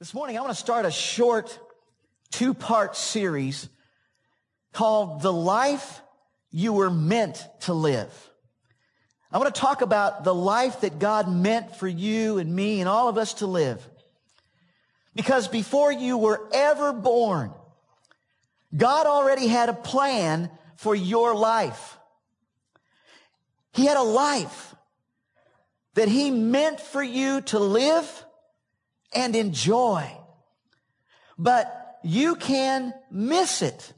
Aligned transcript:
This 0.00 0.14
morning, 0.14 0.38
I 0.38 0.40
want 0.40 0.54
to 0.54 0.58
start 0.58 0.86
a 0.86 0.90
short 0.90 1.58
two 2.30 2.54
part 2.54 2.96
series 2.96 3.68
called 4.72 5.20
The 5.20 5.30
Life 5.30 6.00
You 6.50 6.72
Were 6.72 6.88
Meant 6.88 7.46
to 7.64 7.74
Live. 7.74 8.30
I 9.30 9.36
want 9.36 9.54
to 9.54 9.60
talk 9.60 9.82
about 9.82 10.24
the 10.24 10.34
life 10.34 10.80
that 10.80 11.00
God 11.00 11.30
meant 11.30 11.76
for 11.76 11.86
you 11.86 12.38
and 12.38 12.56
me 12.56 12.80
and 12.80 12.88
all 12.88 13.10
of 13.10 13.18
us 13.18 13.34
to 13.34 13.46
live. 13.46 13.86
Because 15.14 15.48
before 15.48 15.92
you 15.92 16.16
were 16.16 16.48
ever 16.50 16.94
born, 16.94 17.52
God 18.74 19.04
already 19.06 19.48
had 19.48 19.68
a 19.68 19.74
plan 19.74 20.50
for 20.76 20.94
your 20.94 21.34
life. 21.34 21.98
He 23.74 23.84
had 23.84 23.98
a 23.98 24.02
life 24.02 24.74
that 25.92 26.08
He 26.08 26.30
meant 26.30 26.80
for 26.80 27.02
you 27.02 27.42
to 27.42 27.58
live 27.58 28.24
and 29.12 29.34
enjoy. 29.36 30.10
But 31.38 31.98
you 32.02 32.36
can 32.36 32.94
miss 33.10 33.62
it. 33.62 33.92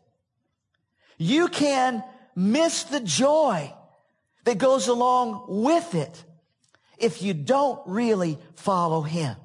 You 1.19 1.48
can 1.48 2.03
miss 2.34 2.84
the 2.84 3.01
joy 3.01 3.73
that 4.45 4.59
goes 4.59 4.89
along 4.89 5.45
with 5.48 5.95
it 5.95 6.25
if 6.98 7.23
you 7.23 7.34
don't 7.34 7.80
really 7.87 8.39
follow 8.55 9.03
Him. 9.03 9.37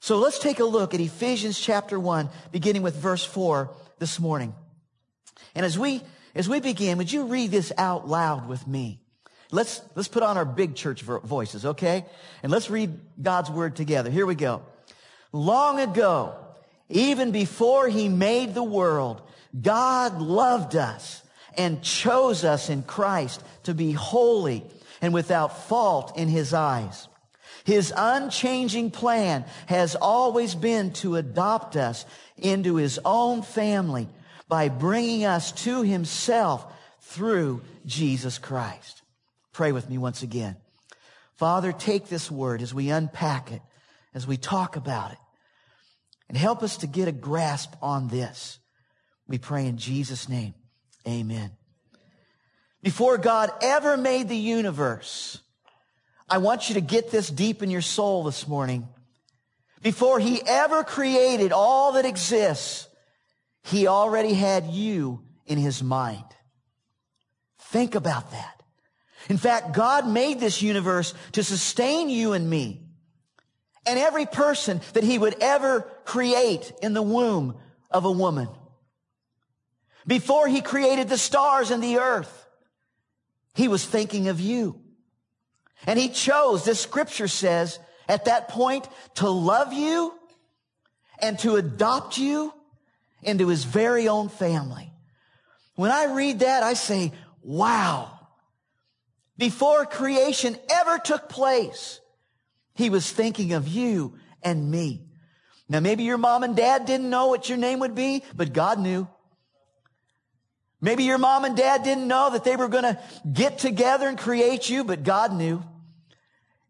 So 0.00 0.18
let's 0.18 0.38
take 0.38 0.60
a 0.60 0.64
look 0.64 0.92
at 0.92 1.00
Ephesians 1.00 1.58
chapter 1.58 1.98
1, 1.98 2.28
beginning 2.52 2.82
with 2.82 2.96
verse 2.96 3.24
4 3.24 3.74
this 3.98 4.20
morning. 4.20 4.54
And 5.54 5.64
as 5.64 5.78
we, 5.78 6.02
as 6.34 6.48
we 6.48 6.60
begin, 6.60 6.98
would 6.98 7.10
you 7.10 7.24
read 7.24 7.50
this 7.50 7.72
out 7.78 8.06
loud 8.06 8.48
with 8.48 8.66
me? 8.66 9.00
Let's, 9.50 9.82
let's 9.94 10.08
put 10.08 10.22
on 10.22 10.36
our 10.36 10.44
big 10.44 10.74
church 10.74 11.02
voices, 11.02 11.64
okay? 11.66 12.04
And 12.42 12.50
let's 12.50 12.70
read 12.70 12.98
God's 13.22 13.50
word 13.50 13.76
together. 13.76 14.10
Here 14.10 14.26
we 14.26 14.34
go. 14.34 14.62
Long 15.32 15.80
ago, 15.80 16.34
even 16.88 17.30
before 17.30 17.88
he 17.88 18.08
made 18.08 18.54
the 18.54 18.62
world, 18.62 19.22
God 19.60 20.20
loved 20.20 20.76
us 20.76 21.22
and 21.56 21.82
chose 21.82 22.44
us 22.44 22.68
in 22.68 22.82
Christ 22.82 23.42
to 23.64 23.74
be 23.74 23.92
holy 23.92 24.64
and 25.00 25.14
without 25.14 25.66
fault 25.66 26.16
in 26.16 26.28
his 26.28 26.52
eyes. 26.52 27.08
His 27.64 27.92
unchanging 27.96 28.90
plan 28.90 29.44
has 29.66 29.94
always 29.96 30.54
been 30.54 30.92
to 30.94 31.16
adopt 31.16 31.76
us 31.76 32.04
into 32.36 32.76
his 32.76 33.00
own 33.04 33.42
family 33.42 34.08
by 34.48 34.68
bringing 34.68 35.24
us 35.24 35.52
to 35.52 35.82
himself 35.82 36.70
through 37.00 37.62
Jesus 37.86 38.38
Christ. 38.38 39.02
Pray 39.54 39.72
with 39.72 39.88
me 39.88 39.96
once 39.96 40.22
again. 40.22 40.56
Father, 41.36 41.72
take 41.72 42.08
this 42.08 42.30
word 42.30 42.60
as 42.60 42.74
we 42.74 42.90
unpack 42.90 43.50
it, 43.52 43.62
as 44.12 44.26
we 44.26 44.36
talk 44.36 44.76
about 44.76 45.12
it, 45.12 45.18
and 46.28 46.36
help 46.36 46.62
us 46.62 46.76
to 46.78 46.88
get 46.88 47.08
a 47.08 47.12
grasp 47.12 47.72
on 47.80 48.08
this. 48.08 48.58
We 49.28 49.38
pray 49.38 49.66
in 49.66 49.78
Jesus' 49.78 50.28
name. 50.28 50.54
Amen. 51.06 51.52
Before 52.82 53.16
God 53.16 53.50
ever 53.62 53.96
made 53.96 54.28
the 54.28 54.36
universe, 54.36 55.40
I 56.28 56.38
want 56.38 56.68
you 56.68 56.74
to 56.74 56.80
get 56.80 57.10
this 57.10 57.30
deep 57.30 57.62
in 57.62 57.70
your 57.70 57.80
soul 57.80 58.24
this 58.24 58.48
morning. 58.48 58.88
Before 59.82 60.18
he 60.18 60.42
ever 60.46 60.82
created 60.82 61.52
all 61.52 61.92
that 61.92 62.04
exists, 62.04 62.88
he 63.62 63.86
already 63.86 64.34
had 64.34 64.66
you 64.66 65.22
in 65.46 65.58
his 65.58 65.82
mind. 65.82 66.24
Think 67.58 67.94
about 67.94 68.32
that. 68.32 68.53
In 69.28 69.38
fact, 69.38 69.72
God 69.72 70.08
made 70.08 70.40
this 70.40 70.62
universe 70.62 71.14
to 71.32 71.42
sustain 71.42 72.10
you 72.10 72.32
and 72.32 72.48
me 72.48 72.82
and 73.86 73.98
every 73.98 74.26
person 74.26 74.80
that 74.92 75.04
he 75.04 75.18
would 75.18 75.36
ever 75.40 75.82
create 76.04 76.72
in 76.82 76.94
the 76.94 77.02
womb 77.02 77.56
of 77.90 78.04
a 78.04 78.10
woman. 78.10 78.48
Before 80.06 80.46
he 80.48 80.60
created 80.60 81.08
the 81.08 81.18
stars 81.18 81.70
and 81.70 81.82
the 81.82 81.98
earth, 81.98 82.46
he 83.54 83.68
was 83.68 83.84
thinking 83.84 84.28
of 84.28 84.40
you. 84.40 84.80
And 85.86 85.98
he 85.98 86.08
chose, 86.08 86.64
this 86.64 86.80
scripture 86.80 87.28
says, 87.28 87.78
at 88.08 88.26
that 88.26 88.48
point 88.48 88.88
to 89.16 89.28
love 89.28 89.72
you 89.72 90.12
and 91.18 91.38
to 91.40 91.56
adopt 91.56 92.18
you 92.18 92.52
into 93.22 93.48
his 93.48 93.64
very 93.64 94.08
own 94.08 94.28
family. 94.28 94.92
When 95.76 95.90
I 95.90 96.12
read 96.14 96.40
that, 96.40 96.62
I 96.62 96.74
say, 96.74 97.12
wow. 97.42 98.13
Before 99.36 99.84
creation 99.84 100.56
ever 100.70 100.98
took 100.98 101.28
place, 101.28 102.00
he 102.74 102.90
was 102.90 103.10
thinking 103.10 103.52
of 103.52 103.66
you 103.66 104.14
and 104.42 104.70
me. 104.70 105.02
Now 105.68 105.80
maybe 105.80 106.04
your 106.04 106.18
mom 106.18 106.42
and 106.42 106.56
dad 106.56 106.86
didn't 106.86 107.10
know 107.10 107.26
what 107.26 107.48
your 107.48 107.58
name 107.58 107.80
would 107.80 107.94
be, 107.94 108.22
but 108.36 108.52
God 108.52 108.78
knew. 108.78 109.08
Maybe 110.80 111.04
your 111.04 111.18
mom 111.18 111.44
and 111.44 111.56
dad 111.56 111.82
didn't 111.82 112.06
know 112.06 112.30
that 112.30 112.44
they 112.44 112.56
were 112.56 112.68
going 112.68 112.84
to 112.84 112.98
get 113.32 113.58
together 113.58 114.06
and 114.06 114.18
create 114.18 114.68
you, 114.68 114.84
but 114.84 115.02
God 115.02 115.32
knew. 115.32 115.62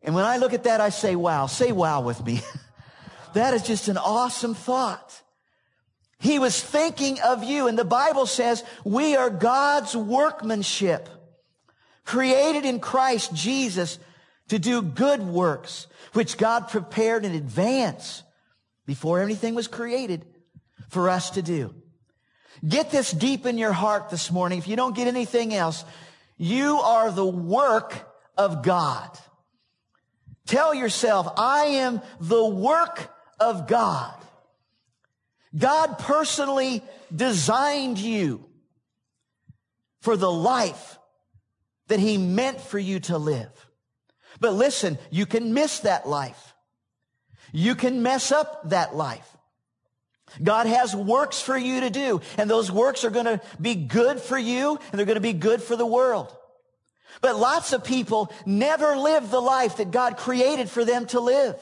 And 0.03 0.15
when 0.15 0.25
I 0.25 0.37
look 0.37 0.53
at 0.53 0.65
that, 0.65 0.81
I 0.81 0.91
say, 0.91 1.17
wow, 1.17 1.47
say 1.47 1.73
wow 1.73 2.03
with 2.03 2.25
me. 2.25 2.41
that 3.35 3.55
is 3.55 3.63
just 3.63 3.89
an 3.89 3.97
awesome 3.97 4.55
thought. 4.55 5.21
He 6.21 6.39
was 6.39 6.63
thinking 6.63 7.21
of 7.21 7.43
you. 7.43 7.67
And 7.67 7.79
the 7.79 7.85
Bible 7.85 8.27
says 8.27 8.63
we 8.85 9.17
are 9.17 9.31
God's 9.31 9.97
workmanship, 9.97 11.09
created 12.05 12.65
in 12.65 12.81
Christ 12.81 13.35
Jesus 13.35 13.99
to 14.49 14.59
do 14.59 14.83
good 14.83 15.23
works, 15.23 15.87
which 16.13 16.37
God 16.37 16.69
prepared 16.69 17.25
in 17.25 17.35
advance 17.35 18.23
before 18.87 19.21
anything 19.21 19.55
was 19.55 19.69
created 19.69 20.25
for 20.91 21.09
us 21.09 21.31
to 21.31 21.43
do. 21.43 21.75
Get 22.67 22.91
this 22.91 23.11
deep 23.11 23.47
in 23.47 23.59
your 23.59 23.73
heart 23.73 24.11
this 24.11 24.31
morning. 24.31 24.59
If 24.59 24.69
you 24.69 24.77
don't 24.77 24.97
get 24.97 25.09
anything 25.09 25.55
else, 25.55 25.85
you 26.37 26.79
are 26.79 27.11
the 27.11 27.27
work 27.27 27.95
of 28.37 28.63
God. 28.63 29.11
Tell 30.47 30.75
yourself, 30.75 31.27
I 31.37 31.65
am 31.67 32.03
the 32.21 32.45
work 32.45 33.11
of 33.41 33.67
God. 33.67 34.15
God 35.57 35.99
personally 35.99 36.83
designed 37.15 37.99
you 37.99 38.45
for 40.01 40.17
the 40.17 40.31
life 40.31 40.99
that 41.89 42.01
he 42.01 42.17
meant 42.17 42.61
for 42.61 42.79
you 42.79 43.01
to 43.01 43.19
live. 43.19 43.67
But 44.41 44.55
listen, 44.55 44.99
you 45.11 45.27
can 45.27 45.55
miss 45.55 45.81
that 45.81 46.09
life. 46.09 46.55
You 47.53 47.75
can 47.75 48.03
mess 48.03 48.33
up 48.33 48.71
that 48.71 48.97
life. 48.97 49.29
God 50.43 50.67
has 50.67 50.97
works 50.97 51.41
for 51.41 51.57
you 51.57 51.81
to 51.81 51.91
do, 51.91 52.21
and 52.37 52.51
those 52.51 52.73
works 52.73 53.05
are 53.05 53.11
going 53.11 53.27
to 53.27 53.41
be 53.61 53.75
good 53.75 54.21
for 54.21 54.39
you, 54.39 54.79
and 54.91 54.99
they're 54.99 55.07
going 55.07 55.15
to 55.15 55.21
be 55.21 55.33
good 55.33 55.63
for 55.63 55.77
the 55.77 55.87
world. 55.87 56.35
But 57.21 57.39
lots 57.39 57.73
of 57.73 57.85
people 57.85 58.33
never 58.45 58.97
live 58.97 59.31
the 59.31 59.41
life 59.41 59.77
that 59.77 59.91
God 59.91 60.17
created 60.17 60.69
for 60.69 60.85
them 60.85 61.07
to 61.07 61.21
live. 61.21 61.57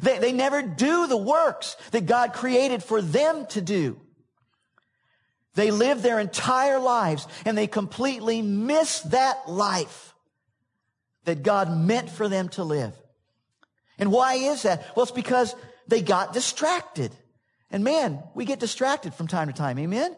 They, 0.00 0.18
they 0.18 0.32
never 0.32 0.62
do 0.62 1.06
the 1.06 1.16
works 1.16 1.76
that 1.90 2.06
God 2.06 2.32
created 2.32 2.82
for 2.82 3.02
them 3.02 3.46
to 3.46 3.60
do. 3.60 4.00
They 5.54 5.70
live 5.70 6.02
their 6.02 6.18
entire 6.18 6.78
lives 6.78 7.26
and 7.44 7.56
they 7.56 7.66
completely 7.66 8.40
miss 8.42 9.00
that 9.00 9.48
life 9.48 10.14
that 11.24 11.42
God 11.42 11.76
meant 11.76 12.10
for 12.10 12.28
them 12.28 12.48
to 12.50 12.64
live. 12.64 12.94
And 13.98 14.10
why 14.10 14.34
is 14.34 14.62
that? 14.62 14.84
Well, 14.96 15.02
it's 15.04 15.12
because 15.12 15.54
they 15.86 16.02
got 16.02 16.32
distracted. 16.32 17.12
And 17.70 17.84
man, 17.84 18.22
we 18.34 18.44
get 18.44 18.60
distracted 18.60 19.14
from 19.14 19.26
time 19.28 19.48
to 19.48 19.54
time. 19.54 19.78
Amen? 19.78 20.16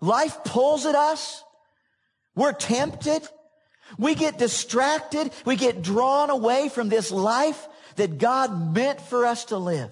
Life 0.00 0.44
pulls 0.44 0.86
at 0.86 0.94
us. 0.94 1.42
We're 2.34 2.52
tempted. 2.52 3.26
We 3.98 4.14
get 4.14 4.38
distracted. 4.38 5.32
We 5.44 5.56
get 5.56 5.82
drawn 5.82 6.28
away 6.30 6.68
from 6.68 6.88
this 6.88 7.10
life 7.10 7.66
that 7.96 8.18
God 8.18 8.74
meant 8.74 9.00
for 9.00 9.24
us 9.24 9.46
to 9.46 9.56
live. 9.56 9.90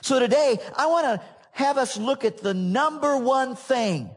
So 0.00 0.18
today, 0.18 0.58
I 0.76 0.86
want 0.86 1.06
to 1.06 1.26
have 1.56 1.78
us 1.78 1.96
look 1.96 2.24
at 2.24 2.38
the 2.38 2.52
number 2.52 3.16
one 3.16 3.56
thing 3.56 4.10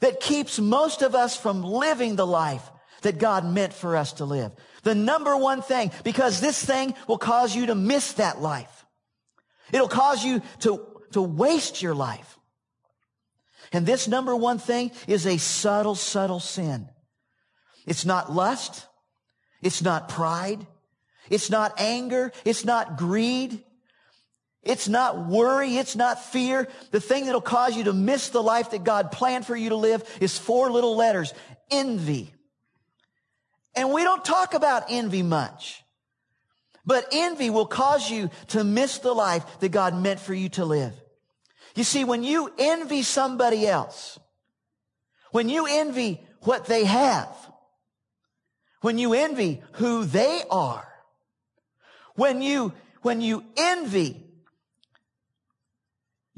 that 0.00 0.18
keeps 0.18 0.58
most 0.58 1.02
of 1.02 1.14
us 1.14 1.36
from 1.36 1.62
living 1.62 2.16
the 2.16 2.26
life 2.26 2.68
that 3.02 3.18
God 3.18 3.44
meant 3.44 3.72
for 3.72 3.96
us 3.96 4.14
to 4.14 4.24
live. 4.24 4.50
The 4.82 4.96
number 4.96 5.36
one 5.36 5.62
thing, 5.62 5.92
because 6.02 6.40
this 6.40 6.62
thing 6.62 6.94
will 7.06 7.16
cause 7.16 7.54
you 7.54 7.66
to 7.66 7.76
miss 7.76 8.14
that 8.14 8.42
life. 8.42 8.84
It'll 9.72 9.88
cause 9.88 10.24
you 10.24 10.42
to, 10.60 10.84
to 11.12 11.22
waste 11.22 11.80
your 11.80 11.94
life. 11.94 12.38
And 13.72 13.86
this 13.86 14.08
number 14.08 14.34
one 14.34 14.58
thing 14.58 14.90
is 15.06 15.26
a 15.26 15.38
subtle, 15.38 15.94
subtle 15.94 16.40
sin. 16.40 16.88
It's 17.86 18.04
not 18.04 18.32
lust. 18.32 18.84
It's 19.62 19.80
not 19.80 20.08
pride. 20.08 20.66
It's 21.28 21.50
not 21.50 21.74
anger. 21.78 22.32
It's 22.44 22.64
not 22.64 22.98
greed. 22.98 23.62
It's 24.62 24.88
not 24.88 25.26
worry. 25.26 25.76
It's 25.76 25.96
not 25.96 26.22
fear. 26.22 26.68
The 26.90 27.00
thing 27.00 27.26
that'll 27.26 27.40
cause 27.40 27.76
you 27.76 27.84
to 27.84 27.92
miss 27.92 28.28
the 28.28 28.42
life 28.42 28.70
that 28.70 28.84
God 28.84 29.10
planned 29.10 29.46
for 29.46 29.56
you 29.56 29.70
to 29.70 29.76
live 29.76 30.02
is 30.20 30.38
four 30.38 30.70
little 30.70 30.96
letters. 30.96 31.32
Envy. 31.70 32.32
And 33.74 33.92
we 33.92 34.02
don't 34.02 34.24
talk 34.24 34.54
about 34.54 34.84
envy 34.90 35.22
much. 35.22 35.82
But 36.84 37.06
envy 37.12 37.50
will 37.50 37.66
cause 37.66 38.10
you 38.10 38.30
to 38.48 38.64
miss 38.64 38.98
the 38.98 39.12
life 39.12 39.44
that 39.60 39.70
God 39.70 39.94
meant 39.94 40.20
for 40.20 40.34
you 40.34 40.48
to 40.50 40.64
live. 40.64 40.92
You 41.74 41.84
see, 41.84 42.04
when 42.04 42.22
you 42.22 42.52
envy 42.58 43.02
somebody 43.02 43.66
else, 43.66 44.18
when 45.30 45.48
you 45.48 45.66
envy 45.68 46.26
what 46.40 46.66
they 46.66 46.84
have, 46.84 47.28
when 48.80 48.98
you 48.98 49.14
envy 49.14 49.62
who 49.72 50.04
they 50.04 50.42
are, 50.50 50.88
when 52.16 52.42
you, 52.42 52.72
when 53.02 53.20
you 53.20 53.44
envy, 53.56 54.29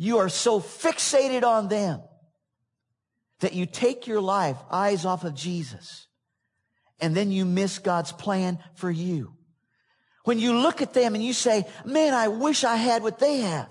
you 0.02 0.19
are 0.19 0.28
so 0.28 0.58
fixated 0.58 1.44
on 1.44 1.69
them 1.69 2.02
that 3.38 3.52
you 3.52 3.66
take 3.66 4.08
your 4.08 4.20
life 4.20 4.56
eyes 4.69 5.04
off 5.04 5.22
of 5.22 5.32
Jesus 5.32 6.08
and 7.00 7.16
then 7.16 7.31
you 7.31 7.44
miss 7.44 7.78
God's 7.78 8.10
plan 8.10 8.58
for 8.75 8.90
you. 8.90 9.34
When 10.25 10.40
you 10.40 10.58
look 10.58 10.82
at 10.82 10.93
them 10.93 11.14
and 11.14 11.22
you 11.22 11.32
say, 11.32 11.66
man, 11.84 12.14
I 12.14 12.26
wish 12.26 12.64
I 12.64 12.75
had 12.75 13.04
what 13.04 13.20
they 13.20 13.38
have. 13.43 13.69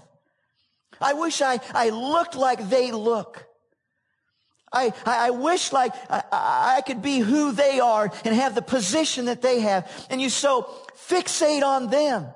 I 1.01 1.13
wish 1.13 1.41
I, 1.41 1.59
I 1.73 1.89
looked 1.89 2.35
like 2.35 2.69
they 2.69 2.93
look. 2.93 3.45
I, 4.71 4.93
I, 5.05 5.31
wish 5.31 5.73
like 5.73 5.93
I, 6.09 6.77
I 6.77 6.81
could 6.87 7.01
be 7.01 7.19
who 7.19 7.51
they 7.51 7.81
are 7.81 8.09
and 8.23 8.33
have 8.33 8.55
the 8.55 8.61
position 8.61 9.25
that 9.25 9.41
they 9.41 9.59
have. 9.59 10.07
And 10.09 10.21
you 10.21 10.29
so 10.29 10.69
fixate 11.09 11.63
on 11.63 11.89
them 11.89 12.27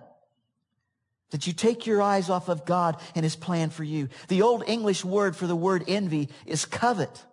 that 1.35 1.45
you 1.45 1.51
take 1.51 1.85
your 1.85 2.01
eyes 2.01 2.29
off 2.29 2.47
of 2.47 2.63
God 2.63 2.95
and 3.13 3.25
his 3.25 3.35
plan 3.35 3.69
for 3.69 3.83
you. 3.83 4.07
The 4.29 4.41
old 4.41 4.63
English 4.67 5.03
word 5.03 5.35
for 5.35 5.47
the 5.47 5.55
word 5.55 5.83
envy 5.85 6.29
is 6.45 6.63
covet. 6.63 7.25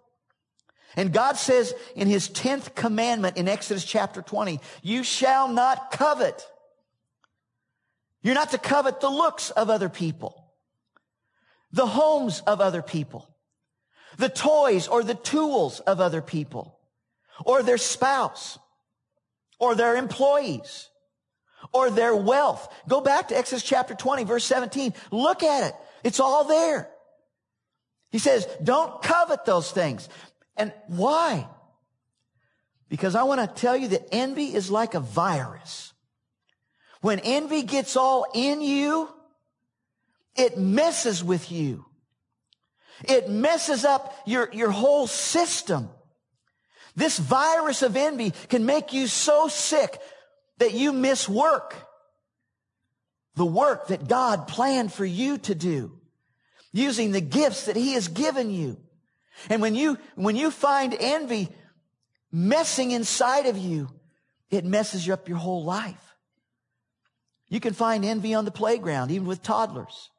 And 0.97 1.13
God 1.13 1.37
says 1.37 1.73
in 1.95 2.09
his 2.09 2.29
10th 2.29 2.75
commandment 2.75 3.37
in 3.37 3.47
Exodus 3.47 3.85
chapter 3.85 4.21
20, 4.21 4.59
you 4.83 5.05
shall 5.05 5.47
not 5.47 5.93
covet. 5.93 6.45
You're 8.23 8.35
not 8.35 8.51
to 8.51 8.59
covet 8.59 9.01
the 9.01 9.09
looks 9.09 9.51
of 9.51 9.71
other 9.71 9.89
people, 9.89 10.51
the 11.71 11.87
homes 11.87 12.41
of 12.45 12.61
other 12.61 12.83
people, 12.83 13.33
the 14.19 14.29
toys 14.29 14.89
or 14.89 15.05
the 15.05 15.15
tools 15.15 15.79
of 15.79 16.01
other 16.01 16.23
people, 16.23 16.77
or 17.45 17.63
their 17.63 17.79
spouse, 17.79 18.59
or 19.61 19.77
their 19.77 19.95
employees, 19.95 20.89
or 21.73 21.91
their 21.91 22.15
wealth. 22.15 22.73
Go 22.89 23.01
back 23.01 23.29
to 23.29 23.37
Exodus 23.37 23.63
chapter 23.63 23.95
20, 23.95 24.25
verse 24.25 24.45
17. 24.45 24.95
Look 25.11 25.43
at 25.43 25.69
it. 25.69 25.75
It's 26.05 26.21
all 26.21 26.45
there. 26.45 26.89
He 28.11 28.19
says, 28.19 28.47
don't 28.63 29.03
covet 29.03 29.45
those 29.45 29.71
things. 29.71 30.09
And 30.57 30.73
why? 30.87 31.49
Because 32.89 33.15
I 33.15 33.23
want 33.23 33.41
to 33.41 33.61
tell 33.61 33.77
you 33.77 33.89
that 33.89 34.09
envy 34.13 34.55
is 34.55 34.71
like 34.71 34.95
a 34.95 35.01
virus. 35.01 35.95
When 37.01 37.21
envy 37.21 37.63
gets 37.63 37.97
all 37.97 38.27
in 38.35 38.61
you, 38.61 39.09
it 40.37 40.59
messes 40.59 41.25
with 41.25 41.51
you. 41.51 41.87
It 43.05 43.29
messes 43.29 43.85
up 43.85 44.15
your, 44.27 44.51
your 44.53 44.71
whole 44.71 45.07
system. 45.07 45.89
This 46.95 47.19
virus 47.19 47.83
of 47.83 47.97
envy 47.97 48.33
can 48.49 48.67
make 48.67 48.93
you 48.93 49.07
so 49.07 49.49
sick 49.49 49.99
that 50.63 50.75
you 50.75 50.93
miss 50.93 51.29
work. 51.29 51.75
The 53.35 53.45
work 53.45 53.89
that 53.89 54.07
God 54.07 54.47
planned 54.47 54.93
for 54.93 55.05
you 55.05 55.39
to 55.39 55.57
do 55.57 55.99
using 56.73 57.11
the 57.11 57.21
gifts 57.21 57.67
that 57.67 57.75
he 57.75 57.95
has 57.95 58.07
given 58.07 58.49
you. 58.49 58.77
And 59.51 59.61
when 59.61 59.75
you, 59.75 59.99
when 60.15 60.37
you 60.37 60.53
find 60.53 60.97
envy 60.99 61.49
messing 62.31 62.93
inside 62.93 63.47
of 63.47 63.59
you, 63.59 63.89
it 64.51 64.65
messes 64.65 65.05
you 65.05 65.15
up 65.15 65.29
your 65.29 65.39
whole 65.39 65.65
life. 65.65 66.15
You 67.49 67.59
can 67.59 67.75
find 67.75 68.05
envy 68.05 68.33
on 68.33 68.45
the 68.45 68.53
playground, 68.53 69.11
even 69.11 69.27
with 69.27 69.43
toddlers. 69.43 70.11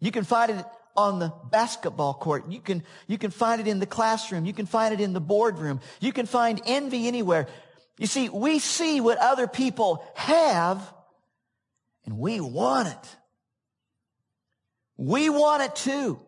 You 0.00 0.10
can 0.10 0.24
find 0.24 0.50
it 0.50 0.66
on 0.96 1.20
the 1.20 1.32
basketball 1.50 2.14
court. 2.14 2.50
You 2.50 2.60
can, 2.60 2.82
you 3.06 3.18
can 3.18 3.30
find 3.30 3.60
it 3.60 3.68
in 3.68 3.78
the 3.78 3.86
classroom. 3.86 4.46
You 4.46 4.52
can 4.52 4.66
find 4.66 4.92
it 4.92 5.00
in 5.00 5.12
the 5.12 5.20
boardroom. 5.20 5.80
You 6.00 6.12
can 6.12 6.26
find 6.26 6.60
envy 6.66 7.06
anywhere. 7.06 7.46
You 8.02 8.08
see, 8.08 8.28
we 8.28 8.58
see 8.58 9.00
what 9.00 9.18
other 9.18 9.46
people 9.46 10.04
have 10.16 10.92
and 12.04 12.18
we 12.18 12.40
want 12.40 12.88
it. 12.88 13.16
We 14.96 15.30
want 15.30 15.62
it 15.62 15.76
too. 15.76 16.20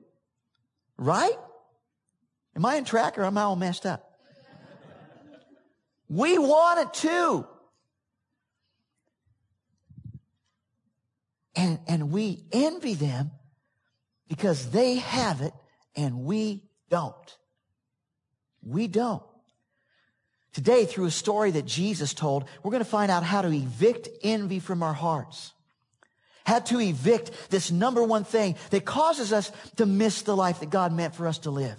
Right? 0.96 1.36
Am 2.54 2.64
I 2.64 2.76
in 2.76 2.84
track 2.84 3.18
or 3.18 3.24
am 3.24 3.36
I 3.36 3.42
all 3.42 3.56
messed 3.56 3.86
up? 3.86 4.08
We 6.08 6.38
want 6.38 6.78
it 6.78 6.94
too. 6.94 7.44
And, 11.56 11.80
and 11.88 12.12
we 12.12 12.44
envy 12.52 12.94
them 12.94 13.32
because 14.28 14.70
they 14.70 14.98
have 14.98 15.40
it 15.40 15.54
and 15.96 16.20
we 16.20 16.62
don't. 16.88 17.36
We 18.62 18.86
don't. 18.86 19.24
Today, 20.54 20.86
through 20.86 21.06
a 21.06 21.10
story 21.10 21.50
that 21.50 21.66
Jesus 21.66 22.14
told, 22.14 22.44
we're 22.62 22.70
going 22.70 22.82
to 22.82 22.88
find 22.88 23.10
out 23.10 23.24
how 23.24 23.42
to 23.42 23.52
evict 23.52 24.08
envy 24.22 24.60
from 24.60 24.84
our 24.84 24.92
hearts. 24.92 25.52
How 26.46 26.60
to 26.60 26.80
evict 26.80 27.50
this 27.50 27.72
number 27.72 28.04
one 28.04 28.22
thing 28.22 28.54
that 28.70 28.84
causes 28.84 29.32
us 29.32 29.50
to 29.76 29.84
miss 29.84 30.22
the 30.22 30.36
life 30.36 30.60
that 30.60 30.70
God 30.70 30.92
meant 30.92 31.16
for 31.16 31.26
us 31.26 31.38
to 31.38 31.50
live. 31.50 31.76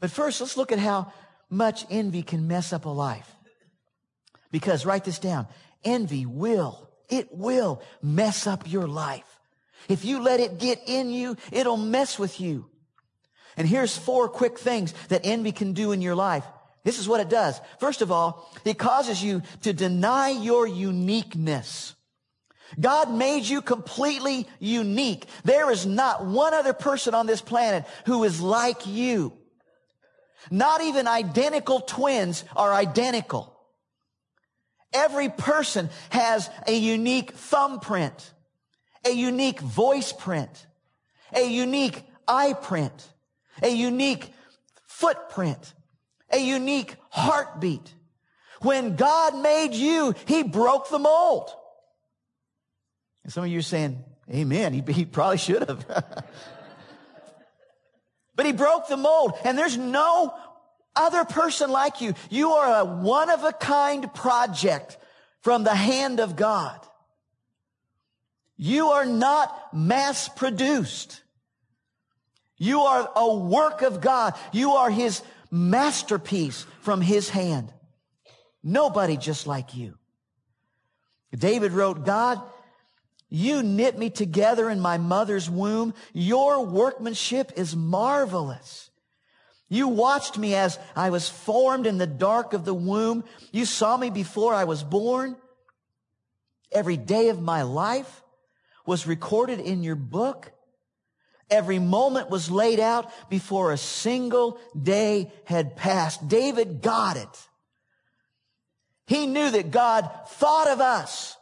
But 0.00 0.10
first, 0.10 0.40
let's 0.40 0.56
look 0.56 0.72
at 0.72 0.80
how 0.80 1.12
much 1.48 1.86
envy 1.90 2.22
can 2.22 2.48
mess 2.48 2.72
up 2.72 2.86
a 2.86 2.90
life. 2.90 3.30
Because 4.50 4.84
write 4.84 5.04
this 5.04 5.20
down. 5.20 5.46
Envy 5.84 6.26
will, 6.26 6.90
it 7.08 7.32
will 7.32 7.82
mess 8.02 8.48
up 8.48 8.70
your 8.70 8.88
life. 8.88 9.38
If 9.88 10.04
you 10.04 10.20
let 10.20 10.40
it 10.40 10.58
get 10.58 10.80
in 10.86 11.10
you, 11.10 11.36
it'll 11.52 11.76
mess 11.76 12.18
with 12.18 12.40
you. 12.40 12.66
And 13.56 13.68
here's 13.68 13.96
four 13.96 14.28
quick 14.28 14.58
things 14.58 14.92
that 15.08 15.20
envy 15.22 15.52
can 15.52 15.72
do 15.72 15.92
in 15.92 16.02
your 16.02 16.16
life. 16.16 16.44
This 16.84 16.98
is 16.98 17.08
what 17.08 17.20
it 17.20 17.28
does. 17.28 17.60
First 17.78 18.02
of 18.02 18.10
all, 18.10 18.50
it 18.64 18.78
causes 18.78 19.22
you 19.22 19.42
to 19.62 19.72
deny 19.72 20.30
your 20.30 20.66
uniqueness. 20.66 21.94
God 22.78 23.12
made 23.12 23.44
you 23.44 23.62
completely 23.62 24.46
unique. 24.58 25.26
There 25.44 25.70
is 25.70 25.86
not 25.86 26.24
one 26.24 26.54
other 26.54 26.72
person 26.72 27.14
on 27.14 27.26
this 27.26 27.42
planet 27.42 27.84
who 28.06 28.24
is 28.24 28.40
like 28.40 28.86
you. 28.86 29.32
Not 30.50 30.80
even 30.80 31.06
identical 31.06 31.80
twins 31.80 32.44
are 32.56 32.72
identical. 32.72 33.56
Every 34.92 35.28
person 35.28 35.90
has 36.10 36.48
a 36.66 36.74
unique 36.74 37.32
thumbprint 37.32 38.32
a 39.04 39.10
unique 39.10 39.60
voice 39.60 40.12
print, 40.12 40.66
a 41.32 41.48
unique 41.48 42.02
eye 42.28 42.52
print, 42.52 43.12
a 43.62 43.68
unique 43.68 44.32
footprint, 44.86 45.74
a 46.30 46.38
unique 46.38 46.96
heartbeat. 47.10 47.94
When 48.62 48.96
God 48.96 49.36
made 49.36 49.74
you, 49.74 50.14
He 50.26 50.42
broke 50.42 50.90
the 50.90 50.98
mold. 50.98 51.50
And 53.24 53.32
some 53.32 53.44
of 53.44 53.50
you 53.50 53.58
are 53.58 53.62
saying, 53.62 54.04
Amen. 54.30 54.72
He, 54.72 54.92
he 54.92 55.04
probably 55.04 55.38
should 55.38 55.68
have. 55.68 55.86
but 58.36 58.46
He 58.46 58.52
broke 58.52 58.88
the 58.88 58.96
mold, 58.96 59.32
and 59.44 59.58
there's 59.58 59.76
no 59.76 60.34
other 60.94 61.24
person 61.24 61.70
like 61.70 62.00
you. 62.00 62.14
You 62.28 62.52
are 62.52 62.80
a 62.80 62.84
one 62.84 63.30
of 63.30 63.44
a 63.44 63.52
kind 63.52 64.12
project 64.14 64.98
from 65.40 65.64
the 65.64 65.74
hand 65.74 66.20
of 66.20 66.36
God. 66.36 66.78
You 68.56 68.88
are 68.88 69.06
not 69.06 69.74
mass 69.74 70.28
produced. 70.28 71.22
You 72.58 72.82
are 72.82 73.10
a 73.16 73.34
work 73.34 73.80
of 73.80 74.02
God. 74.02 74.34
You 74.52 74.72
are 74.72 74.90
His 74.90 75.22
masterpiece 75.50 76.66
from 76.80 77.00
His 77.00 77.30
hand. 77.30 77.72
Nobody 78.62 79.16
just 79.16 79.46
like 79.46 79.76
you. 79.76 79.94
David 81.34 81.72
wrote, 81.72 82.04
God, 82.04 82.40
you 83.28 83.62
knit 83.62 83.96
me 83.96 84.10
together 84.10 84.68
in 84.68 84.80
my 84.80 84.98
mother's 84.98 85.48
womb. 85.48 85.94
Your 86.12 86.64
workmanship 86.66 87.52
is 87.56 87.76
marvelous. 87.76 88.90
You 89.68 89.86
watched 89.86 90.36
me 90.36 90.56
as 90.56 90.80
I 90.96 91.10
was 91.10 91.28
formed 91.28 91.86
in 91.86 91.98
the 91.98 92.06
dark 92.06 92.52
of 92.52 92.64
the 92.64 92.74
womb. 92.74 93.22
You 93.52 93.64
saw 93.64 93.96
me 93.96 94.10
before 94.10 94.52
I 94.52 94.64
was 94.64 94.82
born. 94.82 95.36
Every 96.72 96.96
day 96.96 97.28
of 97.28 97.40
my 97.40 97.62
life 97.62 98.22
was 98.84 99.06
recorded 99.06 99.60
in 99.60 99.84
your 99.84 99.94
book. 99.94 100.50
Every 101.50 101.78
moment 101.78 102.30
was 102.30 102.50
laid 102.50 102.80
out 102.80 103.10
before 103.28 103.72
a 103.72 103.76
single 103.76 104.58
day 104.80 105.32
had 105.44 105.76
passed. 105.76 106.28
David 106.28 106.80
got 106.80 107.16
it. 107.16 107.48
He 109.06 109.26
knew 109.26 109.50
that 109.50 109.70
God 109.72 110.08
thought 110.28 110.68
of 110.68 110.80
us 110.80 111.36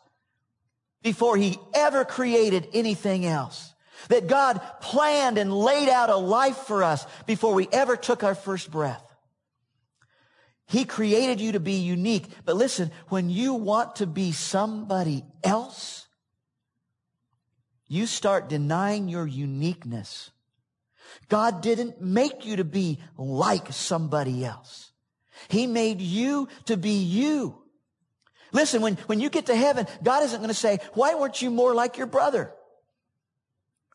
before 1.03 1.37
he 1.37 1.59
ever 1.75 2.05
created 2.05 2.69
anything 2.73 3.27
else. 3.27 3.75
That 4.09 4.27
God 4.27 4.61
planned 4.81 5.38
and 5.38 5.53
laid 5.53 5.88
out 5.88 6.09
a 6.09 6.17
life 6.17 6.57
for 6.57 6.83
us 6.83 7.07
before 7.27 7.53
we 7.53 7.69
ever 7.71 7.97
took 7.97 8.25
our 8.25 8.35
first 8.35 8.71
breath. 8.71 9.05
He 10.67 10.85
created 10.85 11.41
you 11.41 11.53
to 11.53 11.61
be 11.61 11.75
unique. 11.75 12.27
But 12.45 12.57
listen, 12.57 12.91
when 13.09 13.31
you 13.31 13.55
want 13.55 13.97
to 13.97 14.07
be 14.07 14.33
somebody 14.33 15.25
else, 15.43 16.08
you 17.88 18.07
start 18.07 18.49
denying 18.49 19.09
your 19.09 19.26
uniqueness. 19.26 20.30
God 21.28 21.62
didn't 21.62 22.00
make 22.00 22.47
you 22.47 22.57
to 22.57 22.64
be 22.64 23.00
like 23.16 23.73
somebody 23.73 24.45
else. 24.45 24.92
He 25.49 25.66
made 25.66 26.00
you 26.00 26.49
to 26.66 26.76
be 26.76 26.99
you. 26.99 27.62
Listen, 28.52 28.83
when, 28.83 28.95
when 29.07 29.21
you 29.21 29.30
get 29.30 29.47
to 29.47 29.57
heaven, 29.57 29.87
God 30.02 30.23
isn't 30.23 30.38
going 30.38 30.49
to 30.49 30.54
say, 30.54 30.78
why 30.95 31.14
weren't 31.14 31.42
you 31.42 31.50
more 31.50 31.75
like 31.75 31.99
your 31.99 32.07
brother? 32.07 32.52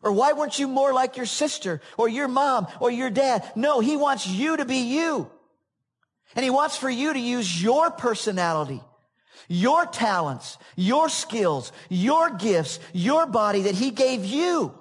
Or 0.01 0.11
why 0.11 0.33
weren't 0.33 0.59
you 0.59 0.67
more 0.67 0.93
like 0.93 1.17
your 1.17 1.25
sister 1.25 1.81
or 1.97 2.09
your 2.09 2.27
mom 2.27 2.67
or 2.79 2.91
your 2.91 3.09
dad? 3.09 3.49
No, 3.55 3.79
he 3.79 3.95
wants 3.95 4.27
you 4.27 4.57
to 4.57 4.65
be 4.65 4.77
you. 4.77 5.31
And 6.35 6.43
he 6.43 6.49
wants 6.49 6.75
for 6.75 6.89
you 6.89 7.13
to 7.13 7.19
use 7.19 7.61
your 7.61 7.89
personality, 7.91 8.81
your 9.47 9.85
talents, 9.85 10.57
your 10.75 11.09
skills, 11.09 11.71
your 11.89 12.31
gifts, 12.31 12.79
your 12.93 13.25
body 13.25 13.63
that 13.63 13.75
he 13.75 13.91
gave 13.91 14.25
you 14.25 14.73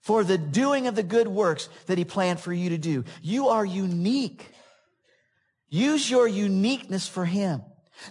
for 0.00 0.24
the 0.24 0.38
doing 0.38 0.86
of 0.86 0.94
the 0.94 1.02
good 1.02 1.28
works 1.28 1.68
that 1.86 1.98
he 1.98 2.04
planned 2.04 2.40
for 2.40 2.52
you 2.52 2.70
to 2.70 2.78
do. 2.78 3.04
You 3.22 3.48
are 3.48 3.64
unique. 3.64 4.50
Use 5.68 6.10
your 6.10 6.26
uniqueness 6.26 7.06
for 7.06 7.24
him. 7.24 7.62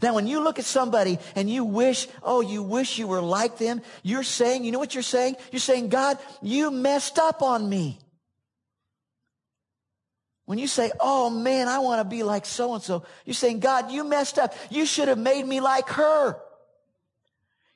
Now, 0.02 0.14
when 0.14 0.28
you 0.28 0.42
look 0.42 0.60
at 0.60 0.66
somebody 0.66 1.18
and 1.36 1.50
you 1.50 1.64
wish, 1.64 2.08
oh, 2.22 2.42
you 2.42 2.62
wish 2.62 3.00
you 3.00 3.08
were 3.08 3.22
like 3.22 3.58
them, 3.58 3.82
you're 4.04 4.24
saying, 4.24 4.64
you 4.64 4.72
know 4.72 4.80
what 4.80 4.94
you're 4.94 5.04
saying? 5.04 5.36
You're 5.52 5.60
saying, 5.60 5.90
God, 5.90 6.20
you 6.42 6.70
messed 6.70 7.18
up 7.18 7.42
on 7.42 7.68
me. 7.68 8.00
When 10.50 10.58
you 10.58 10.66
say, 10.66 10.92
oh 11.00 11.30
man, 11.30 11.68
I 11.68 11.78
want 11.78 12.00
to 12.00 12.04
be 12.04 12.24
like 12.24 12.44
so 12.44 12.74
and 12.74 12.82
so, 12.82 13.04
you're 13.24 13.36
saying, 13.36 13.60
God, 13.60 13.92
you 13.92 14.04
messed 14.04 14.40
up. 14.40 14.56
You 14.72 14.88
should 14.88 15.08
have 15.08 15.20
made 15.20 15.46
me 15.46 15.62
like 15.62 15.90
her. 15.90 16.38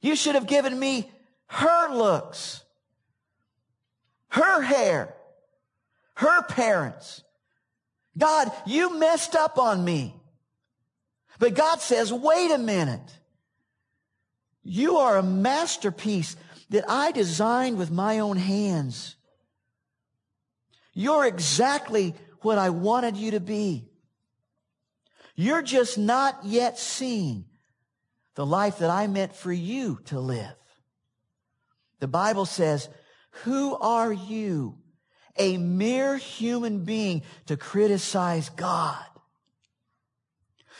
You 0.01 0.15
should 0.15 0.33
have 0.33 0.47
given 0.47 0.79
me 0.79 1.11
her 1.45 1.93
looks, 1.93 2.63
her 4.29 4.59
hair, 4.63 5.13
her 6.15 6.41
parents. 6.47 7.21
God, 8.17 8.51
you 8.65 8.97
messed 8.97 9.35
up 9.35 9.59
on 9.59 9.85
me. 9.85 10.15
But 11.37 11.53
God 11.53 11.79
says, 11.79 12.11
wait 12.11 12.49
a 12.49 12.57
minute. 12.57 13.19
You 14.63 14.97
are 14.97 15.17
a 15.17 15.21
masterpiece 15.21 16.35
that 16.71 16.85
I 16.89 17.11
designed 17.11 17.77
with 17.77 17.91
my 17.91 18.17
own 18.17 18.37
hands. 18.37 19.15
You're 20.95 21.27
exactly 21.27 22.15
what 22.43 22.57
I 22.57 22.69
wanted 22.69 23.17
you 23.17 23.31
to 23.31 23.39
be. 23.39 23.89
You're 25.35 25.61
just 25.61 25.97
not 25.97 26.39
yet 26.43 26.77
seeing 26.77 27.45
the 28.35 28.45
life 28.45 28.79
that 28.79 28.89
I 28.89 29.07
meant 29.07 29.35
for 29.35 29.51
you 29.51 29.99
to 30.05 30.19
live. 30.19 30.55
The 31.99 32.07
Bible 32.07 32.45
says, 32.45 32.89
who 33.43 33.75
are 33.75 34.11
you, 34.11 34.77
a 35.37 35.57
mere 35.57 36.17
human 36.17 36.83
being, 36.83 37.23
to 37.47 37.57
criticize 37.57 38.49
God? 38.49 39.03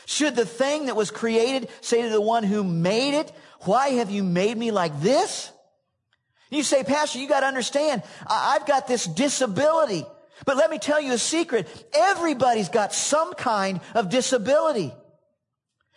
Should 0.06 0.36
the 0.36 0.46
thing 0.46 0.86
that 0.86 0.96
was 0.96 1.10
created 1.10 1.68
say 1.80 2.02
to 2.02 2.10
the 2.10 2.20
one 2.20 2.44
who 2.44 2.62
made 2.62 3.18
it, 3.18 3.32
why 3.60 3.88
have 3.90 4.10
you 4.10 4.22
made 4.22 4.56
me 4.56 4.70
like 4.70 5.00
this? 5.00 5.50
You 6.50 6.62
say, 6.62 6.84
Pastor, 6.84 7.18
you 7.18 7.28
got 7.28 7.40
to 7.40 7.46
understand, 7.46 8.02
I've 8.26 8.66
got 8.66 8.86
this 8.86 9.06
disability. 9.06 10.04
But 10.44 10.56
let 10.56 10.70
me 10.70 10.78
tell 10.78 11.00
you 11.00 11.12
a 11.12 11.18
secret. 11.18 11.68
Everybody's 11.94 12.68
got 12.68 12.92
some 12.92 13.34
kind 13.34 13.80
of 13.94 14.08
disability. 14.08 14.92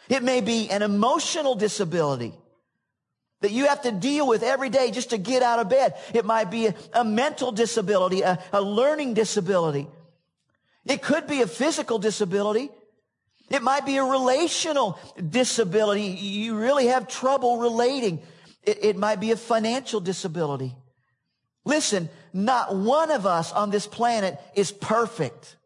It 0.09 0.23
may 0.23 0.41
be 0.41 0.69
an 0.69 0.81
emotional 0.81 1.55
disability 1.55 2.33
that 3.41 3.51
you 3.51 3.67
have 3.67 3.81
to 3.83 3.91
deal 3.91 4.27
with 4.27 4.43
every 4.43 4.69
day 4.69 4.91
just 4.91 5.11
to 5.11 5.17
get 5.17 5.43
out 5.43 5.59
of 5.59 5.69
bed. 5.69 5.95
It 6.13 6.25
might 6.25 6.49
be 6.49 6.67
a, 6.67 6.75
a 6.93 7.03
mental 7.03 7.51
disability, 7.51 8.21
a, 8.21 8.39
a 8.53 8.61
learning 8.61 9.13
disability. 9.13 9.87
It 10.85 11.01
could 11.01 11.27
be 11.27 11.41
a 11.41 11.47
physical 11.47 11.99
disability. 11.99 12.69
It 13.49 13.61
might 13.61 13.85
be 13.85 13.97
a 13.97 14.03
relational 14.03 14.97
disability. 15.29 16.03
You 16.03 16.57
really 16.57 16.87
have 16.87 17.07
trouble 17.07 17.57
relating. 17.57 18.21
It, 18.63 18.83
it 18.83 18.97
might 18.97 19.19
be 19.19 19.31
a 19.31 19.37
financial 19.37 19.99
disability. 19.99 20.75
Listen, 21.65 22.09
not 22.33 22.75
one 22.75 23.11
of 23.11 23.25
us 23.25 23.51
on 23.51 23.69
this 23.69 23.87
planet 23.87 24.39
is 24.55 24.71
perfect. 24.71 25.57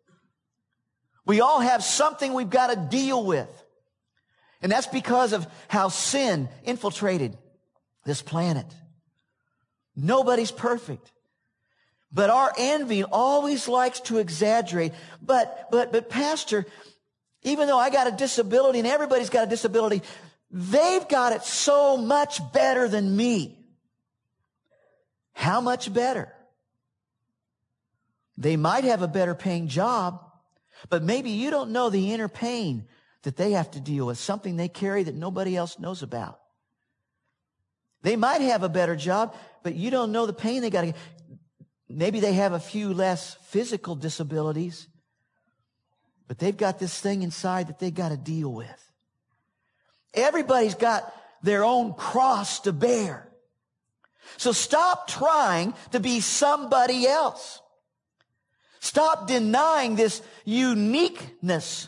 We 1.25 1.41
all 1.41 1.60
have 1.60 1.84
something 1.84 2.34
we've 2.34 2.50
got 2.50 2.68
to 2.68 2.75
deal 2.75 3.24
with. 3.24 3.50
And 4.62 4.72
that's 4.72 4.88
because 4.88 5.34
of 5.34 5.48
how 5.68 5.89
sin 5.89 6.50
infiltrated 6.63 7.38
this 8.06 8.22
planet. 8.22 8.65
Nobody's 9.96 10.51
perfect. 10.51 11.12
But 12.12 12.30
our 12.30 12.51
envy 12.58 13.03
always 13.03 13.68
likes 13.68 14.01
to 14.01 14.18
exaggerate. 14.18 14.94
But, 15.22 15.70
but, 15.72 15.91
but 15.91 16.10
pastor, 16.10 16.65
even 17.44 17.68
though 17.68 17.80
I 17.80 17.89
got 17.89 18.08
a 18.08 18.12
disability 18.12 18.80
and 18.80 18.88
everybody's 18.88 19.30
got 19.30 19.48
a 19.48 19.50
disability, 19.50 20.01
they've 20.51 21.08
got 21.08 21.34
it 21.34 21.44
so 21.44 21.98
much 21.98 22.41
better 22.51 22.88
than 22.88 23.15
me. 23.15 23.58
How 25.34 25.62
much 25.62 25.91
better? 25.91 26.32
They 28.41 28.57
might 28.57 28.86
have 28.86 29.03
a 29.03 29.07
better 29.07 29.36
paying 29.36 29.67
job, 29.67 30.19
but 30.89 31.03
maybe 31.03 31.29
you 31.29 31.51
don't 31.51 31.69
know 31.69 31.91
the 31.91 32.12
inner 32.12 32.27
pain 32.27 32.88
that 33.21 33.38
they 33.38 33.51
have 33.51 33.69
to 33.71 33.79
deal 33.79 34.07
with, 34.07 34.17
something 34.17 34.55
they 34.55 34.67
carry 34.67 35.03
that 35.03 35.13
nobody 35.13 35.55
else 35.55 35.77
knows 35.77 36.01
about. 36.01 36.39
They 38.01 38.15
might 38.15 38.41
have 38.41 38.63
a 38.63 38.69
better 38.69 38.95
job, 38.95 39.36
but 39.62 39.75
you 39.75 39.91
don't 39.91 40.12
know 40.12 40.25
the 40.25 40.33
pain 40.33 40.63
they 40.63 40.71
got 40.71 40.81
to 40.81 40.93
Maybe 41.88 42.19
they 42.19 42.33
have 42.33 42.53
a 42.53 42.60
few 42.60 42.95
less 42.95 43.36
physical 43.50 43.95
disabilities, 43.95 44.88
but 46.27 46.39
they've 46.39 46.55
got 46.55 46.79
this 46.79 47.00
thing 47.00 47.21
inside 47.21 47.67
that 47.67 47.77
they 47.77 47.91
got 47.91 48.10
to 48.10 48.17
deal 48.17 48.51
with. 48.51 48.91
Everybody's 50.15 50.74
got 50.74 51.13
their 51.43 51.63
own 51.63 51.93
cross 51.93 52.62
to 52.62 52.74
bear. 52.74 53.29
So 54.38 54.51
stop 54.51 55.07
trying 55.07 55.75
to 55.91 56.00
be 56.00 56.21
somebody 56.21 57.05
else. 57.05 57.61
Stop 58.82 59.28
denying 59.28 59.96
this 59.96 60.24
uniqueness 60.44 61.88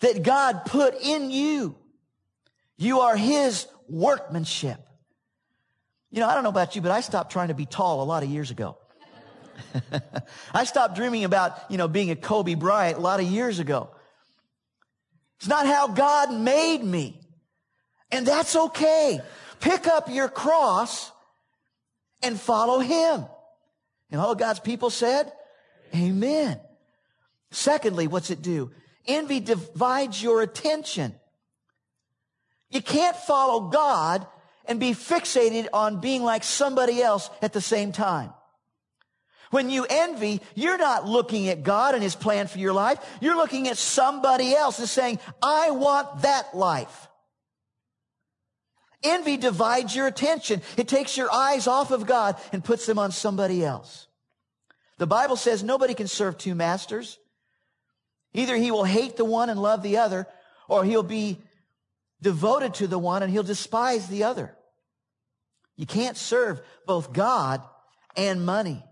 that 0.00 0.22
God 0.22 0.66
put 0.66 0.94
in 1.00 1.30
you. 1.30 1.76
You 2.76 3.00
are 3.00 3.16
His 3.16 3.66
workmanship. 3.88 4.78
You 6.10 6.20
know, 6.20 6.28
I 6.28 6.34
don't 6.34 6.44
know 6.44 6.50
about 6.50 6.76
you, 6.76 6.82
but 6.82 6.90
I 6.90 7.00
stopped 7.00 7.32
trying 7.32 7.48
to 7.48 7.54
be 7.54 7.64
tall 7.64 8.02
a 8.02 8.04
lot 8.04 8.22
of 8.22 8.28
years 8.28 8.50
ago. 8.50 8.76
I 10.54 10.64
stopped 10.64 10.94
dreaming 10.94 11.24
about, 11.24 11.58
you 11.70 11.78
know, 11.78 11.88
being 11.88 12.10
a 12.10 12.16
Kobe 12.16 12.54
Bryant 12.54 12.98
a 12.98 13.00
lot 13.00 13.20
of 13.20 13.26
years 13.26 13.58
ago. 13.58 13.88
It's 15.38 15.48
not 15.48 15.66
how 15.66 15.88
God 15.88 16.32
made 16.32 16.84
me. 16.84 17.18
And 18.10 18.26
that's 18.26 18.54
okay. 18.54 19.22
Pick 19.60 19.86
up 19.86 20.10
your 20.10 20.28
cross 20.28 21.10
and 22.22 22.38
follow 22.38 22.80
him. 22.80 23.24
And 24.10 24.20
all 24.20 24.34
God's 24.34 24.60
people 24.60 24.90
said, 24.90 25.32
Amen. 25.94 26.60
Secondly, 27.50 28.06
what's 28.06 28.30
it 28.30 28.42
do? 28.42 28.70
Envy 29.06 29.40
divides 29.40 30.22
your 30.22 30.42
attention. 30.42 31.14
You 32.70 32.82
can't 32.82 33.16
follow 33.16 33.68
God 33.68 34.26
and 34.66 34.80
be 34.80 34.92
fixated 34.92 35.68
on 35.72 36.00
being 36.00 36.22
like 36.22 36.42
somebody 36.42 37.02
else 37.02 37.30
at 37.42 37.52
the 37.52 37.60
same 37.60 37.92
time. 37.92 38.32
When 39.50 39.70
you 39.70 39.86
envy, 39.88 40.40
you're 40.56 40.78
not 40.78 41.06
looking 41.06 41.48
at 41.48 41.62
God 41.62 41.94
and 41.94 42.02
His 42.02 42.16
plan 42.16 42.48
for 42.48 42.58
your 42.58 42.72
life. 42.72 42.98
You're 43.20 43.36
looking 43.36 43.68
at 43.68 43.78
somebody 43.78 44.54
else 44.54 44.80
and 44.80 44.88
saying, 44.88 45.20
I 45.40 45.70
want 45.70 46.22
that 46.22 46.56
life. 46.56 47.08
Envy 49.04 49.36
divides 49.36 49.94
your 49.94 50.06
attention. 50.06 50.62
It 50.76 50.88
takes 50.88 51.16
your 51.16 51.30
eyes 51.30 51.68
off 51.68 51.92
of 51.92 52.06
God 52.06 52.36
and 52.52 52.64
puts 52.64 52.86
them 52.86 52.98
on 52.98 53.12
somebody 53.12 53.64
else. 53.64 54.08
The 54.98 55.06
Bible 55.06 55.36
says 55.36 55.62
nobody 55.62 55.94
can 55.94 56.08
serve 56.08 56.38
two 56.38 56.54
masters. 56.54 57.18
Either 58.32 58.56
he 58.56 58.70
will 58.70 58.84
hate 58.84 59.16
the 59.16 59.24
one 59.24 59.50
and 59.50 59.60
love 59.60 59.82
the 59.82 59.98
other, 59.98 60.26
or 60.68 60.84
he'll 60.84 61.02
be 61.02 61.38
devoted 62.20 62.74
to 62.74 62.86
the 62.86 62.98
one 62.98 63.22
and 63.22 63.30
he'll 63.30 63.42
despise 63.42 64.08
the 64.08 64.24
other. 64.24 64.56
You 65.76 65.86
can't 65.86 66.16
serve 66.16 66.60
both 66.86 67.12
God 67.12 67.62
and 68.16 68.44
money. 68.44 68.84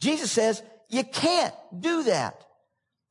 Jesus 0.00 0.32
says 0.32 0.62
you 0.88 1.04
can't 1.04 1.54
do 1.78 2.04
that. 2.04 2.44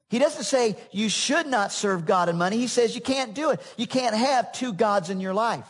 He 0.10 0.18
doesn't 0.18 0.44
say 0.44 0.76
you 0.92 1.08
should 1.08 1.46
not 1.46 1.72
serve 1.72 2.06
God 2.06 2.30
and 2.30 2.40
money. 2.40 2.58
He 2.58 2.68
says 2.68 2.96
you 2.96 3.02
can't 3.02 3.36
do 3.36 3.52
it. 3.52 3.62
You 3.78 3.86
can't 3.86 4.16
have 4.16 4.52
two 4.52 4.74
gods 4.74 5.10
in 5.10 5.22
your 5.22 5.36
life. 5.36 5.68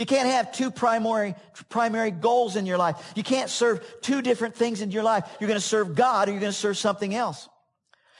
You 0.00 0.06
can't 0.06 0.30
have 0.30 0.50
two 0.50 0.70
primary, 0.70 1.34
primary 1.68 2.10
goals 2.10 2.56
in 2.56 2.64
your 2.64 2.78
life. 2.78 3.12
You 3.16 3.22
can't 3.22 3.50
serve 3.50 3.84
two 4.00 4.22
different 4.22 4.54
things 4.54 4.80
in 4.80 4.90
your 4.90 5.02
life. 5.02 5.28
You're 5.38 5.48
going 5.48 5.60
to 5.60 5.64
serve 5.64 5.94
God 5.94 6.26
or 6.26 6.30
you're 6.30 6.40
going 6.40 6.50
to 6.50 6.58
serve 6.58 6.78
something 6.78 7.14
else. 7.14 7.50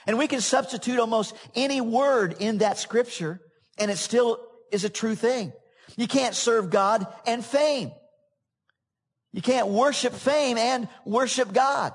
And 0.05 0.19
we 0.19 0.27
can 0.27 0.41
substitute 0.41 0.99
almost 0.99 1.35
any 1.55 1.81
word 1.81 2.35
in 2.39 2.59
that 2.59 2.77
scripture 2.77 3.41
and 3.79 3.89
it 3.89 3.97
still 3.97 4.39
is 4.71 4.83
a 4.83 4.89
true 4.89 5.15
thing. 5.15 5.53
You 5.97 6.07
can't 6.07 6.35
serve 6.35 6.69
God 6.69 7.07
and 7.25 7.43
fame. 7.43 7.91
You 9.33 9.41
can't 9.41 9.67
worship 9.67 10.13
fame 10.13 10.59
and 10.59 10.87
worship 11.03 11.51
God. 11.51 11.93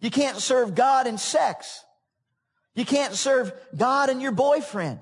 You 0.00 0.10
can't 0.10 0.36
serve 0.36 0.74
God 0.74 1.06
and 1.06 1.18
sex. 1.18 1.82
You 2.74 2.84
can't 2.84 3.14
serve 3.14 3.54
God 3.74 4.10
and 4.10 4.20
your 4.20 4.32
boyfriend. 4.32 5.00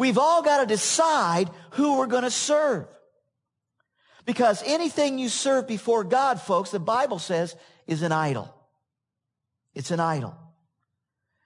We've 0.00 0.16
all 0.16 0.40
got 0.40 0.60
to 0.60 0.66
decide 0.66 1.50
who 1.72 1.98
we're 1.98 2.06
going 2.06 2.22
to 2.22 2.30
serve. 2.30 2.86
Because 4.24 4.62
anything 4.64 5.18
you 5.18 5.28
serve 5.28 5.68
before 5.68 6.04
God, 6.04 6.40
folks, 6.40 6.70
the 6.70 6.80
Bible 6.80 7.18
says 7.18 7.54
is 7.86 8.00
an 8.00 8.10
idol. 8.10 8.50
It's 9.74 9.90
an 9.90 10.00
idol. 10.00 10.34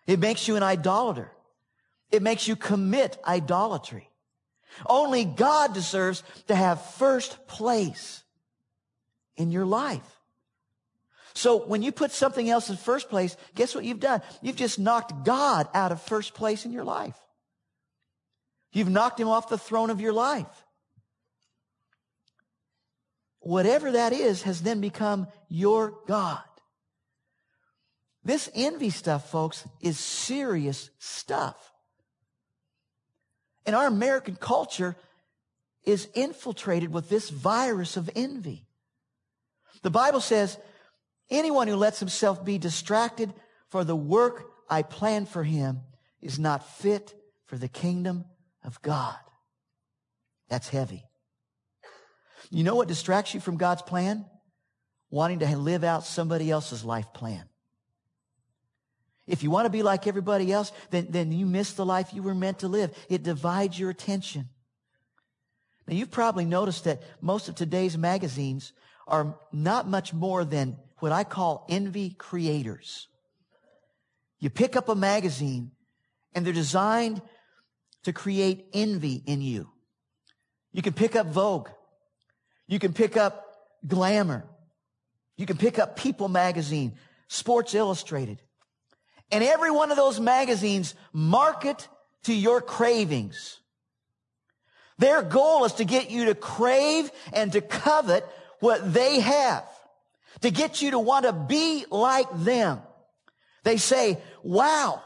It 0.06 0.20
makes 0.20 0.46
you 0.46 0.54
an 0.54 0.62
idolater. 0.62 1.32
It 2.12 2.22
makes 2.22 2.46
you 2.46 2.54
commit 2.54 3.18
idolatry. 3.26 4.08
Only 4.86 5.24
God 5.24 5.74
deserves 5.74 6.22
to 6.46 6.54
have 6.54 6.80
first 6.92 7.48
place 7.48 8.22
in 9.36 9.50
your 9.50 9.66
life. 9.66 10.20
So 11.34 11.66
when 11.66 11.82
you 11.82 11.90
put 11.90 12.12
something 12.12 12.48
else 12.48 12.70
in 12.70 12.76
first 12.76 13.08
place, 13.08 13.36
guess 13.56 13.74
what 13.74 13.84
you've 13.84 13.98
done? 13.98 14.22
You've 14.42 14.54
just 14.54 14.78
knocked 14.78 15.24
God 15.24 15.66
out 15.74 15.90
of 15.90 16.00
first 16.00 16.34
place 16.34 16.64
in 16.64 16.70
your 16.70 16.84
life. 16.84 17.18
You've 18.74 18.90
knocked 18.90 19.20
him 19.20 19.28
off 19.28 19.48
the 19.48 19.56
throne 19.56 19.88
of 19.88 20.00
your 20.00 20.12
life. 20.12 20.66
Whatever 23.38 23.92
that 23.92 24.12
is 24.12 24.42
has 24.42 24.62
then 24.62 24.80
become 24.80 25.28
your 25.48 25.94
God. 26.08 26.42
This 28.24 28.50
envy 28.54 28.90
stuff, 28.90 29.30
folks, 29.30 29.64
is 29.80 29.98
serious 29.98 30.90
stuff. 30.98 31.56
And 33.64 33.76
our 33.76 33.86
American 33.86 34.34
culture 34.34 34.96
is 35.84 36.08
infiltrated 36.14 36.92
with 36.92 37.08
this 37.08 37.30
virus 37.30 37.96
of 37.96 38.10
envy. 38.16 38.66
The 39.82 39.90
Bible 39.90 40.20
says, 40.20 40.58
anyone 41.30 41.68
who 41.68 41.76
lets 41.76 42.00
himself 42.00 42.44
be 42.44 42.58
distracted 42.58 43.32
for 43.68 43.84
the 43.84 43.94
work 43.94 44.46
I 44.68 44.82
plan 44.82 45.26
for 45.26 45.44
him 45.44 45.82
is 46.20 46.38
not 46.38 46.66
fit 46.66 47.14
for 47.46 47.56
the 47.56 47.68
kingdom 47.68 48.24
of 48.64 48.80
God. 48.82 49.16
That's 50.48 50.68
heavy. 50.68 51.04
You 52.50 52.64
know 52.64 52.74
what 52.74 52.88
distracts 52.88 53.34
you 53.34 53.40
from 53.40 53.56
God's 53.56 53.82
plan? 53.82 54.26
Wanting 55.10 55.40
to 55.40 55.56
live 55.56 55.84
out 55.84 56.04
somebody 56.04 56.50
else's 56.50 56.84
life 56.84 57.12
plan. 57.12 57.44
If 59.26 59.42
you 59.42 59.50
want 59.50 59.66
to 59.66 59.70
be 59.70 59.82
like 59.82 60.06
everybody 60.06 60.52
else, 60.52 60.70
then, 60.90 61.06
then 61.10 61.32
you 61.32 61.46
miss 61.46 61.72
the 61.72 61.86
life 61.86 62.12
you 62.12 62.22
were 62.22 62.34
meant 62.34 62.58
to 62.60 62.68
live. 62.68 62.94
It 63.08 63.22
divides 63.22 63.78
your 63.78 63.90
attention. 63.90 64.50
Now, 65.86 65.94
you've 65.94 66.10
probably 66.10 66.44
noticed 66.44 66.84
that 66.84 67.02
most 67.20 67.48
of 67.48 67.54
today's 67.54 67.96
magazines 67.96 68.72
are 69.06 69.38
not 69.52 69.88
much 69.88 70.12
more 70.12 70.44
than 70.44 70.76
what 70.98 71.12
I 71.12 71.24
call 71.24 71.66
envy 71.68 72.10
creators. 72.10 73.08
You 74.40 74.50
pick 74.50 74.76
up 74.76 74.88
a 74.88 74.94
magazine 74.94 75.72
and 76.34 76.44
they're 76.44 76.52
designed 76.52 77.22
to 78.04 78.12
create 78.12 78.66
envy 78.72 79.22
in 79.26 79.42
you. 79.42 79.68
You 80.72 80.82
can 80.82 80.92
pick 80.92 81.16
up 81.16 81.26
Vogue. 81.28 81.68
You 82.66 82.78
can 82.78 82.92
pick 82.92 83.16
up 83.16 83.56
Glamour. 83.86 84.44
You 85.36 85.46
can 85.46 85.56
pick 85.56 85.78
up 85.78 85.96
People 85.96 86.28
magazine, 86.28 86.94
Sports 87.28 87.74
Illustrated. 87.74 88.40
And 89.30 89.42
every 89.42 89.70
one 89.70 89.90
of 89.90 89.96
those 89.96 90.20
magazines 90.20 90.94
market 91.12 91.88
to 92.24 92.34
your 92.34 92.60
cravings. 92.60 93.58
Their 94.98 95.22
goal 95.22 95.64
is 95.64 95.72
to 95.74 95.84
get 95.84 96.10
you 96.10 96.26
to 96.26 96.34
crave 96.34 97.10
and 97.32 97.52
to 97.52 97.60
covet 97.60 98.24
what 98.60 98.92
they 98.92 99.20
have, 99.20 99.66
to 100.42 100.50
get 100.50 100.82
you 100.82 100.92
to 100.92 100.98
want 100.98 101.24
to 101.24 101.32
be 101.32 101.84
like 101.90 102.28
them. 102.32 102.80
They 103.64 103.76
say, 103.76 104.18
wow. 104.42 105.02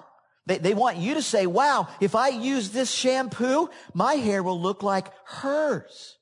They, 0.48 0.56
they 0.56 0.72
want 0.72 0.96
you 0.96 1.12
to 1.14 1.22
say, 1.22 1.46
wow, 1.46 1.88
if 2.00 2.14
I 2.14 2.28
use 2.28 2.70
this 2.70 2.90
shampoo, 2.90 3.68
my 3.92 4.14
hair 4.14 4.42
will 4.42 4.58
look 4.58 4.82
like 4.82 5.12
hers. 5.26 6.16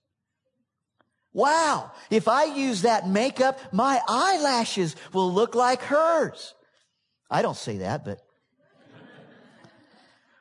Wow, 1.33 1.93
if 2.11 2.27
I 2.27 2.45
use 2.45 2.83
that 2.83 3.09
makeup, 3.09 3.61
my 3.73 4.01
eyelashes 4.09 4.97
will 5.12 5.33
look 5.33 5.55
like 5.55 5.81
hers. 5.81 6.55
I 7.31 7.43
don't 7.43 7.57
say 7.57 7.79
that, 7.79 8.05
but. 8.05 8.19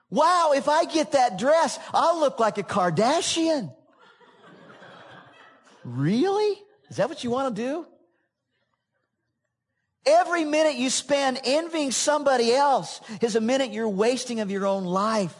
Wow, 0.09 0.53
if 0.55 0.69
I 0.69 0.85
get 0.85 1.11
that 1.11 1.37
dress, 1.37 1.77
I'll 1.93 2.19
look 2.19 2.39
like 2.39 2.57
a 2.57 2.63
Kardashian. 2.63 3.73
really? 5.83 6.57
Is 6.89 6.97
that 6.97 7.09
what 7.09 7.23
you 7.23 7.29
want 7.29 7.55
to 7.55 7.61
do? 7.61 7.85
Every 10.05 10.45
minute 10.45 10.75
you 10.75 10.89
spend 10.89 11.39
envying 11.43 11.91
somebody 11.91 12.53
else 12.53 13.01
is 13.21 13.35
a 13.35 13.41
minute 13.41 13.71
you're 13.71 13.89
wasting 13.89 14.39
of 14.39 14.51
your 14.51 14.65
own 14.67 14.85
life. 14.85 15.33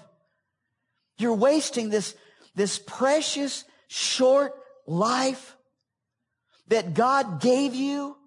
You're 1.18 1.36
wasting 1.36 1.90
this, 1.90 2.16
this 2.56 2.80
precious 2.80 3.64
short 3.88 4.54
life 4.88 5.56
that 6.68 6.94
God 6.94 7.42
gave 7.42 7.76
you 7.76 8.18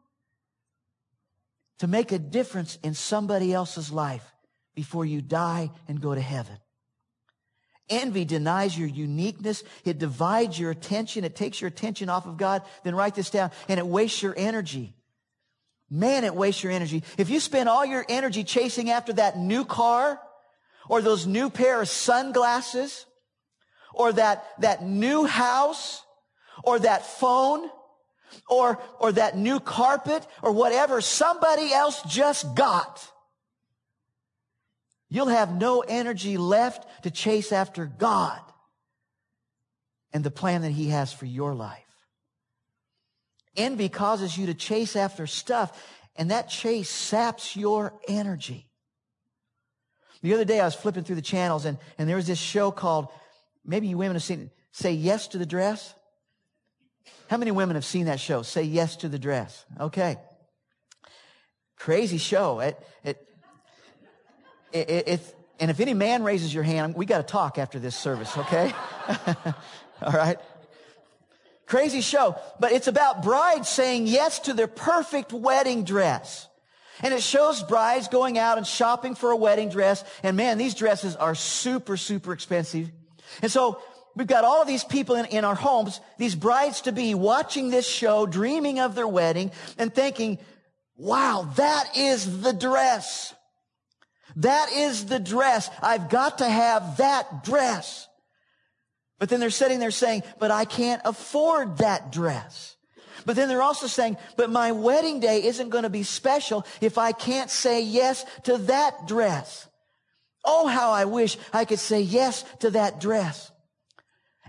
to 1.80 1.86
make 1.86 2.12
a 2.12 2.18
difference 2.18 2.78
in 2.82 2.94
somebody 2.94 3.52
else's 3.52 3.90
life 3.90 4.24
before 4.74 5.04
you 5.04 5.20
die 5.20 5.70
and 5.88 6.00
go 6.00 6.14
to 6.14 6.20
heaven. 6.20 6.56
Envy 7.90 8.24
denies 8.24 8.78
your 8.78 8.88
uniqueness. 8.88 9.64
It 9.84 9.98
divides 9.98 10.58
your 10.58 10.70
attention. 10.70 11.24
It 11.24 11.34
takes 11.34 11.60
your 11.60 11.68
attention 11.68 12.08
off 12.08 12.26
of 12.26 12.36
God. 12.36 12.62
Then 12.84 12.94
write 12.94 13.14
this 13.14 13.30
down 13.30 13.50
and 13.68 13.78
it 13.78 13.86
wastes 13.86 14.22
your 14.22 14.34
energy. 14.36 14.94
Man, 15.90 16.24
it 16.24 16.34
wastes 16.34 16.62
your 16.62 16.72
energy. 16.72 17.02
If 17.16 17.30
you 17.30 17.40
spend 17.40 17.68
all 17.68 17.84
your 17.84 18.04
energy 18.08 18.44
chasing 18.44 18.90
after 18.90 19.12
that 19.14 19.38
new 19.38 19.64
car 19.64 20.20
or 20.88 21.00
those 21.00 21.26
new 21.26 21.48
pair 21.48 21.80
of 21.80 21.88
sunglasses 21.88 23.06
or 23.94 24.12
that, 24.12 24.44
that 24.60 24.84
new 24.84 25.24
house 25.24 26.02
or 26.62 26.78
that 26.78 27.06
phone 27.06 27.70
or, 28.48 28.78
or 29.00 29.12
that 29.12 29.36
new 29.36 29.60
carpet 29.60 30.26
or 30.42 30.52
whatever 30.52 31.00
somebody 31.00 31.72
else 31.72 32.02
just 32.02 32.54
got. 32.54 33.10
You'll 35.08 35.28
have 35.28 35.54
no 35.54 35.80
energy 35.80 36.36
left 36.36 36.86
to 37.04 37.10
chase 37.10 37.50
after 37.50 37.86
God 37.86 38.40
and 40.12 40.22
the 40.22 40.30
plan 40.30 40.62
that 40.62 40.72
He 40.72 40.88
has 40.88 41.12
for 41.12 41.24
your 41.24 41.54
life. 41.54 41.87
Envy 43.58 43.88
causes 43.90 44.38
you 44.38 44.46
to 44.46 44.54
chase 44.54 44.96
after 44.96 45.26
stuff, 45.26 45.84
and 46.16 46.30
that 46.30 46.48
chase 46.48 46.88
saps 46.88 47.56
your 47.56 47.92
energy. 48.08 48.66
The 50.22 50.34
other 50.34 50.44
day 50.44 50.60
I 50.60 50.64
was 50.64 50.74
flipping 50.74 51.04
through 51.04 51.16
the 51.16 51.22
channels 51.22 51.64
and, 51.64 51.78
and 51.96 52.08
there 52.08 52.16
was 52.16 52.26
this 52.26 52.38
show 52.38 52.70
called, 52.70 53.08
maybe 53.64 53.86
you 53.86 53.98
women 53.98 54.16
have 54.16 54.22
seen 54.22 54.40
it, 54.40 54.50
Say 54.72 54.92
Yes 54.92 55.28
to 55.28 55.38
the 55.38 55.46
Dress. 55.46 55.94
How 57.28 57.36
many 57.36 57.50
women 57.50 57.76
have 57.76 57.84
seen 57.84 58.06
that 58.06 58.20
show? 58.20 58.42
Say 58.42 58.62
yes 58.62 58.96
to 58.96 59.08
the 59.08 59.18
dress. 59.18 59.64
Okay. 59.78 60.16
Crazy 61.76 62.18
show. 62.18 62.60
It, 62.60 62.78
it, 63.04 63.28
it, 64.72 65.08
it, 65.08 65.36
and 65.60 65.70
if 65.70 65.80
any 65.80 65.94
man 65.94 66.22
raises 66.22 66.52
your 66.52 66.64
hand, 66.64 66.94
we 66.94 67.04
got 67.04 67.18
to 67.18 67.30
talk 67.30 67.58
after 67.58 67.78
this 67.78 67.94
service, 67.94 68.36
okay? 68.36 68.72
All 70.02 70.12
right. 70.12 70.38
Crazy 71.68 72.00
show, 72.00 72.34
but 72.58 72.72
it's 72.72 72.88
about 72.88 73.22
brides 73.22 73.68
saying 73.68 74.06
yes 74.06 74.40
to 74.40 74.54
their 74.54 74.66
perfect 74.66 75.32
wedding 75.32 75.84
dress. 75.84 76.48
And 77.02 77.14
it 77.14 77.22
shows 77.22 77.62
brides 77.62 78.08
going 78.08 78.38
out 78.38 78.58
and 78.58 78.66
shopping 78.66 79.14
for 79.14 79.30
a 79.30 79.36
wedding 79.36 79.68
dress. 79.68 80.02
And 80.24 80.36
man, 80.36 80.58
these 80.58 80.74
dresses 80.74 81.14
are 81.14 81.36
super, 81.36 81.96
super 81.96 82.32
expensive. 82.32 82.90
And 83.42 83.52
so 83.52 83.80
We've 84.18 84.26
got 84.26 84.42
all 84.42 84.60
of 84.60 84.66
these 84.66 84.82
people 84.82 85.14
in, 85.14 85.26
in 85.26 85.44
our 85.44 85.54
homes, 85.54 86.00
these 86.18 86.34
brides 86.34 86.80
to 86.82 86.92
be 86.92 87.14
watching 87.14 87.70
this 87.70 87.88
show, 87.88 88.26
dreaming 88.26 88.80
of 88.80 88.96
their 88.96 89.06
wedding 89.06 89.52
and 89.78 89.94
thinking, 89.94 90.38
wow, 90.96 91.48
that 91.54 91.96
is 91.96 92.40
the 92.40 92.52
dress. 92.52 93.32
That 94.34 94.72
is 94.72 95.04
the 95.04 95.20
dress. 95.20 95.70
I've 95.80 96.08
got 96.08 96.38
to 96.38 96.48
have 96.48 96.96
that 96.96 97.44
dress. 97.44 98.07
But 99.18 99.28
then 99.28 99.40
they're 99.40 99.50
sitting 99.50 99.80
there 99.80 99.90
saying, 99.90 100.22
but 100.38 100.50
I 100.50 100.64
can't 100.64 101.02
afford 101.04 101.78
that 101.78 102.12
dress. 102.12 102.76
But 103.26 103.36
then 103.36 103.48
they're 103.48 103.62
also 103.62 103.88
saying, 103.88 104.16
but 104.36 104.50
my 104.50 104.72
wedding 104.72 105.20
day 105.20 105.44
isn't 105.44 105.70
going 105.70 105.82
to 105.82 105.90
be 105.90 106.04
special 106.04 106.64
if 106.80 106.98
I 106.98 107.12
can't 107.12 107.50
say 107.50 107.82
yes 107.82 108.24
to 108.44 108.58
that 108.58 109.06
dress. 109.06 109.68
Oh, 110.44 110.66
how 110.66 110.92
I 110.92 111.04
wish 111.04 111.36
I 111.52 111.64
could 111.64 111.80
say 111.80 112.00
yes 112.00 112.44
to 112.60 112.70
that 112.70 113.00
dress. 113.00 113.50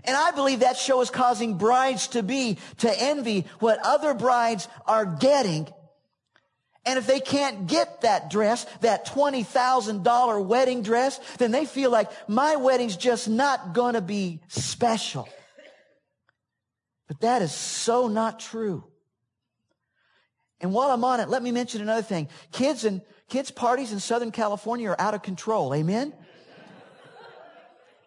And 0.04 0.16
I 0.16 0.30
believe 0.30 0.60
that 0.60 0.76
show 0.76 1.00
is 1.02 1.10
causing 1.10 1.58
brides 1.58 2.08
to 2.08 2.22
be, 2.22 2.58
to 2.78 3.02
envy 3.02 3.46
what 3.58 3.80
other 3.84 4.14
brides 4.14 4.68
are 4.86 5.04
getting. 5.04 5.68
And 6.86 6.98
if 6.98 7.06
they 7.06 7.20
can't 7.20 7.66
get 7.66 8.02
that 8.02 8.30
dress, 8.30 8.64
that 8.80 9.06
$20,000 9.06 10.46
wedding 10.46 10.82
dress, 10.82 11.20
then 11.38 11.50
they 11.50 11.66
feel 11.66 11.90
like 11.90 12.10
my 12.28 12.56
wedding's 12.56 12.96
just 12.96 13.28
not 13.28 13.74
going 13.74 13.94
to 13.94 14.00
be 14.00 14.40
special. 14.48 15.28
But 17.06 17.20
that 17.20 17.42
is 17.42 17.52
so 17.52 18.08
not 18.08 18.40
true. 18.40 18.84
And 20.60 20.72
while 20.72 20.90
I'm 20.90 21.04
on 21.04 21.20
it, 21.20 21.28
let 21.28 21.42
me 21.42 21.52
mention 21.52 21.82
another 21.82 22.02
thing. 22.02 22.28
Kids 22.52 22.84
and 22.84 23.02
kids 23.28 23.50
parties 23.50 23.92
in 23.92 24.00
Southern 24.00 24.30
California 24.30 24.90
are 24.90 25.00
out 25.00 25.14
of 25.14 25.22
control. 25.22 25.74
Amen? 25.74 26.14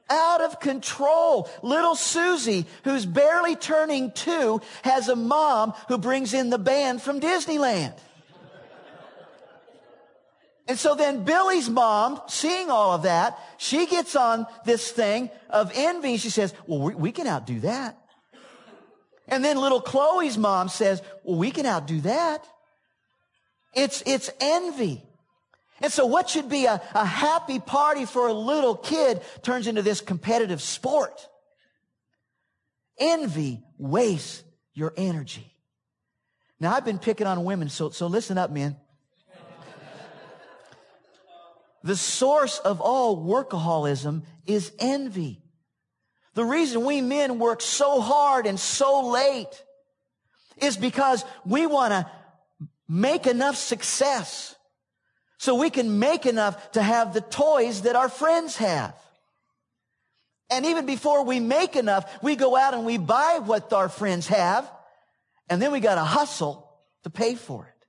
out 0.10 0.42
of 0.42 0.60
control. 0.60 1.50
Little 1.62 1.96
Susie, 1.96 2.66
who's 2.84 3.06
barely 3.06 3.56
turning 3.56 4.12
two, 4.12 4.62
has 4.84 5.10
a 5.10 5.16
mom 5.16 5.74
who 5.88 5.98
brings 5.98 6.34
in 6.34 6.50
the 6.50 6.60
band 6.60 7.02
from 7.02 7.20
Disneyland. 7.20 7.98
And 10.68 10.80
so 10.80 10.96
then 10.96 11.24
Billy's 11.24 11.70
mom, 11.70 12.22
seeing 12.28 12.70
all 12.70 12.94
of 12.94 13.04
that, 13.04 13.38
she 13.58 13.86
gets 13.86 14.16
on 14.16 14.48
this 14.66 14.92
thing 14.92 15.30
of 15.50 15.72
envy. 15.76 16.18
She 16.18 16.30
says, 16.30 16.54
well, 16.68 16.80
we, 16.80 16.96
we 16.96 17.12
can 17.12 17.28
outdo 17.28 17.60
that. 17.62 17.98
And 19.28 19.44
then 19.44 19.58
little 19.58 19.82
Chloe's 19.82 20.38
mom 20.38 20.70
says, 20.70 21.02
well, 21.24 21.38
we 21.38 21.52
can 21.52 21.66
outdo 21.66 22.02
that. 22.02 22.46
It's, 23.74 24.04
it's 24.06 24.30
envy. 24.40 25.04
And 25.82 25.92
so 25.92 26.06
what 26.06 26.30
should 26.30 26.48
be 26.48 26.66
a, 26.66 26.82
a 26.94 27.06
happy 27.06 27.60
party 27.60 28.06
for 28.06 28.28
a 28.28 28.34
little 28.34 28.76
kid 28.76 29.22
turns 29.42 29.68
into 29.68 29.82
this 29.82 30.00
competitive 30.00 30.62
sport. 30.62 31.28
Envy 32.98 33.64
wastes 33.78 34.44
your 34.74 34.94
energy. 34.96 35.52
Now 36.60 36.74
I've 36.74 36.86
been 36.86 37.00
picking 37.00 37.28
on 37.28 37.44
women, 37.44 37.68
so, 37.68 37.90
so 37.90 38.08
listen 38.08 38.38
up, 38.38 38.50
men. 38.50 38.78
The 41.84 41.96
source 41.96 42.60
of 42.60 42.82
all 42.82 43.18
workaholism 43.18 44.24
is 44.46 44.72
envy. 44.80 45.42
The 46.34 46.46
reason 46.46 46.86
we 46.86 47.02
men 47.02 47.40
work 47.40 47.62
so 47.62 48.02
hard 48.02 48.48
and 48.48 48.60
so 48.60 49.10
late 49.10 49.64
is 50.58 50.78
because 50.78 51.24
we 51.46 51.68
want 51.68 51.92
to 51.92 52.10
make 52.88 53.28
enough 53.28 53.56
success 53.56 54.56
so 55.38 55.56
we 55.56 55.70
can 55.70 56.00
make 56.00 56.26
enough 56.26 56.72
to 56.72 56.82
have 56.82 57.14
the 57.14 57.22
toys 57.22 57.82
that 57.82 57.96
our 57.96 58.10
friends 58.10 58.56
have. 58.56 58.96
And 60.50 60.66
even 60.66 60.86
before 60.86 61.26
we 61.26 61.40
make 61.40 61.76
enough, 61.76 62.24
we 62.24 62.36
go 62.36 62.56
out 62.56 62.74
and 62.74 62.86
we 62.86 62.98
buy 62.98 63.40
what 63.44 63.74
our 63.74 63.90
friends 63.90 64.28
have, 64.28 64.72
and 65.50 65.62
then 65.62 65.72
we 65.72 65.80
got 65.80 65.96
to 65.96 66.04
hustle 66.04 66.70
to 67.04 67.10
pay 67.10 67.36
for 67.36 67.66
it. 67.66 67.88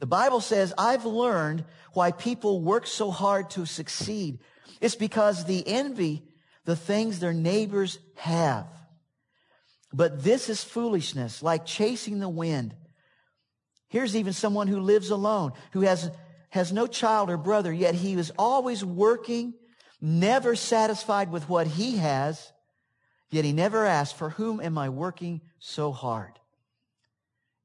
The 0.00 0.06
Bible 0.06 0.40
says, 0.40 0.74
I've 0.76 1.06
learned 1.06 1.64
why 1.94 2.12
people 2.12 2.60
work 2.60 2.86
so 2.86 3.10
hard 3.10 3.50
to 3.50 3.66
succeed. 3.66 4.40
It's 4.80 4.96
because 4.96 5.44
the 5.44 5.66
envy 5.66 6.24
the 6.64 6.76
things 6.76 7.18
their 7.18 7.32
neighbors 7.32 7.98
have. 8.16 8.66
But 9.92 10.24
this 10.24 10.48
is 10.48 10.64
foolishness, 10.64 11.42
like 11.42 11.66
chasing 11.66 12.18
the 12.18 12.28
wind. 12.28 12.74
Here's 13.88 14.16
even 14.16 14.32
someone 14.32 14.66
who 14.66 14.80
lives 14.80 15.10
alone, 15.10 15.52
who 15.72 15.82
has, 15.82 16.10
has 16.50 16.72
no 16.72 16.86
child 16.86 17.30
or 17.30 17.36
brother, 17.36 17.72
yet 17.72 17.94
he 17.94 18.14
is 18.14 18.32
always 18.36 18.84
working, 18.84 19.54
never 20.00 20.56
satisfied 20.56 21.30
with 21.30 21.48
what 21.48 21.66
he 21.66 21.98
has, 21.98 22.52
yet 23.30 23.44
he 23.44 23.52
never 23.52 23.84
asks, 23.84 24.18
for 24.18 24.30
whom 24.30 24.60
am 24.60 24.78
I 24.78 24.88
working 24.88 25.42
so 25.60 25.92
hard? 25.92 26.32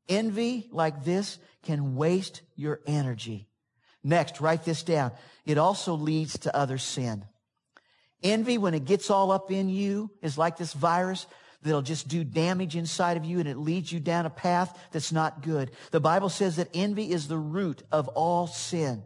Envy 0.07 0.67
like 0.71 1.03
this 1.03 1.39
can 1.63 1.95
waste 1.95 2.41
your 2.55 2.81
energy. 2.85 3.48
Next, 4.03 4.41
write 4.41 4.65
this 4.65 4.83
down. 4.83 5.11
It 5.45 5.57
also 5.57 5.93
leads 5.93 6.37
to 6.39 6.55
other 6.55 6.77
sin. 6.77 7.25
Envy, 8.21 8.57
when 8.57 8.73
it 8.73 8.85
gets 8.85 9.09
all 9.09 9.31
up 9.31 9.51
in 9.51 9.69
you, 9.69 10.11
is 10.21 10.37
like 10.37 10.57
this 10.57 10.73
virus 10.73 11.25
that'll 11.61 11.81
just 11.81 12.07
do 12.07 12.23
damage 12.23 12.75
inside 12.75 13.17
of 13.17 13.25
you 13.25 13.39
and 13.39 13.47
it 13.47 13.57
leads 13.57 13.91
you 13.91 13.99
down 13.99 14.25
a 14.25 14.29
path 14.29 14.77
that's 14.91 15.11
not 15.11 15.41
good. 15.41 15.71
The 15.91 15.99
Bible 15.99 16.29
says 16.29 16.55
that 16.55 16.69
envy 16.73 17.11
is 17.11 17.27
the 17.27 17.37
root 17.37 17.83
of 17.91 18.07
all 18.09 18.47
sin. 18.47 19.03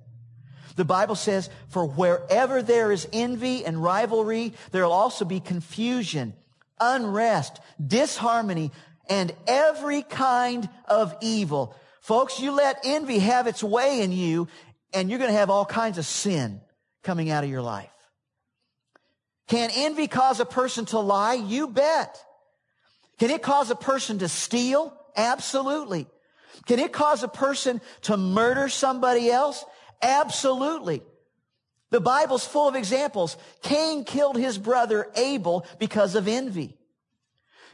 The 0.76 0.86
Bible 0.86 1.16
says, 1.16 1.50
for 1.70 1.86
wherever 1.86 2.62
there 2.62 2.92
is 2.92 3.08
envy 3.14 3.66
and 3.66 3.82
rivalry, 3.82 4.54
there'll 4.72 4.92
also 4.92 5.26
be 5.26 5.40
confusion, 5.40 6.34
unrest, 6.80 7.60
disharmony, 7.86 8.72
and 9.08 9.34
every 9.48 10.02
kind 10.02 10.68
of 10.88 11.16
evil. 11.22 11.76
Folks, 12.02 12.40
you 12.40 12.52
let 12.52 12.80
envy 12.84 13.20
have 13.20 13.48
its 13.48 13.64
way 13.64 14.02
in 14.02 14.12
you, 14.12 14.48
and 14.94 15.10
you're 15.10 15.20
going 15.20 15.32
to 15.32 15.38
have 15.38 15.50
all 15.50 15.66
kinds 15.66 15.98
of 15.98 16.06
sin 16.06 16.62
coming 17.04 17.30
out 17.30 17.44
of 17.44 17.50
your 17.50 17.62
life. 17.62 17.90
Can 19.48 19.70
envy 19.74 20.08
cause 20.08 20.40
a 20.40 20.46
person 20.46 20.86
to 20.86 21.00
lie? 21.00 21.34
You 21.34 21.68
bet. 21.68 22.24
Can 23.20 23.30
it 23.30 23.42
cause 23.42 23.70
a 23.70 23.76
person 23.76 24.20
to 24.20 24.28
steal? 24.28 24.98
Absolutely. 25.16 26.08
Can 26.66 26.80
it 26.80 26.94
cause 26.94 27.24
a 27.24 27.28
person 27.28 27.82
to 28.04 28.18
murder 28.18 28.70
somebody 28.70 29.30
else? 29.30 29.64
Absolutely. 30.02 31.02
The 31.90 32.00
Bible's 32.00 32.46
full 32.46 32.68
of 32.68 32.76
examples. 32.76 33.38
Cain 33.62 34.04
killed 34.04 34.38
his 34.38 34.58
brother 34.58 35.08
Abel 35.16 35.66
because 35.78 36.16
of 36.16 36.28
envy. 36.28 36.78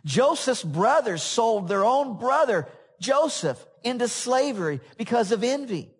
Joseph's 0.05 0.63
brothers 0.63 1.23
sold 1.23 1.67
their 1.67 1.85
own 1.85 2.17
brother, 2.17 2.67
Joseph, 2.99 3.63
into 3.83 4.07
slavery 4.07 4.81
because 4.97 5.31
of 5.31 5.43
envy. 5.43 5.91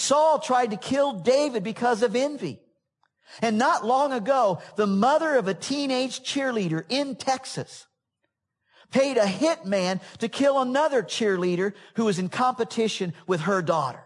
Saul 0.00 0.38
tried 0.38 0.70
to 0.70 0.76
kill 0.78 1.12
David 1.12 1.62
because 1.62 2.02
of 2.02 2.16
envy. 2.16 2.58
And 3.42 3.58
not 3.58 3.84
long 3.84 4.12
ago, 4.12 4.60
the 4.76 4.86
mother 4.86 5.36
of 5.36 5.46
a 5.46 5.54
teenage 5.54 6.22
cheerleader 6.22 6.84
in 6.88 7.16
Texas 7.16 7.86
paid 8.90 9.18
a 9.18 9.26
hitman 9.26 10.00
to 10.18 10.28
kill 10.28 10.60
another 10.60 11.02
cheerleader 11.02 11.74
who 11.94 12.06
was 12.06 12.18
in 12.18 12.28
competition 12.28 13.12
with 13.26 13.42
her 13.42 13.62
daughter. 13.62 14.02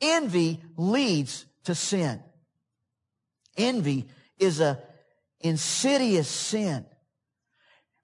Envy 0.00 0.62
leads 0.76 1.44
to 1.64 1.74
sin. 1.74 2.22
Envy 3.56 4.06
is 4.38 4.60
a 4.60 4.82
insidious 5.40 6.28
sin. 6.28 6.86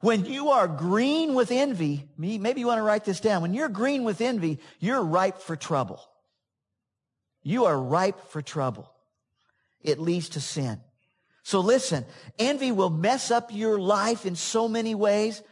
When 0.00 0.24
you 0.24 0.50
are 0.50 0.66
green 0.66 1.34
with 1.34 1.50
envy, 1.50 2.08
maybe 2.16 2.60
you 2.60 2.66
want 2.66 2.78
to 2.78 2.82
write 2.82 3.04
this 3.04 3.20
down. 3.20 3.42
When 3.42 3.52
you're 3.52 3.68
green 3.68 4.02
with 4.02 4.20
envy, 4.20 4.58
you're 4.78 5.02
ripe 5.02 5.38
for 5.38 5.56
trouble. 5.56 6.00
You 7.42 7.66
are 7.66 7.78
ripe 7.78 8.28
for 8.28 8.40
trouble. 8.40 8.90
It 9.82 9.98
leads 9.98 10.30
to 10.30 10.40
sin. 10.40 10.80
So 11.42 11.60
listen, 11.60 12.04
envy 12.38 12.72
will 12.72 12.90
mess 12.90 13.30
up 13.30 13.50
your 13.52 13.78
life 13.78 14.24
in 14.24 14.36
so 14.36 14.68
many 14.68 14.94
ways. 14.94 15.42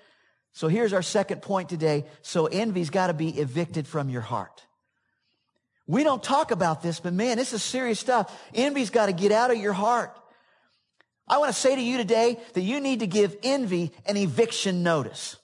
So 0.52 0.68
here's 0.68 0.92
our 0.92 1.02
second 1.02 1.42
point 1.42 1.68
today. 1.68 2.06
So 2.22 2.46
envy's 2.46 2.90
got 2.90 3.08
to 3.08 3.14
be 3.14 3.30
evicted 3.30 3.86
from 3.86 4.08
your 4.08 4.22
heart. 4.22 4.64
We 5.86 6.04
don't 6.04 6.22
talk 6.22 6.50
about 6.50 6.82
this, 6.82 7.00
but 7.00 7.14
man, 7.14 7.38
this 7.38 7.52
is 7.52 7.62
serious 7.62 7.98
stuff. 7.98 8.34
Envy's 8.54 8.90
got 8.90 9.06
to 9.06 9.12
get 9.12 9.32
out 9.32 9.50
of 9.50 9.58
your 9.58 9.72
heart. 9.72 10.14
I 11.28 11.38
want 11.38 11.52
to 11.52 11.60
say 11.60 11.74
to 11.74 11.80
you 11.80 11.96
today 11.96 12.38
that 12.54 12.62
you 12.62 12.80
need 12.80 13.00
to 13.00 13.06
give 13.06 13.36
envy 13.42 13.92
an 14.06 14.16
eviction 14.16 14.82
notice. 14.82 15.36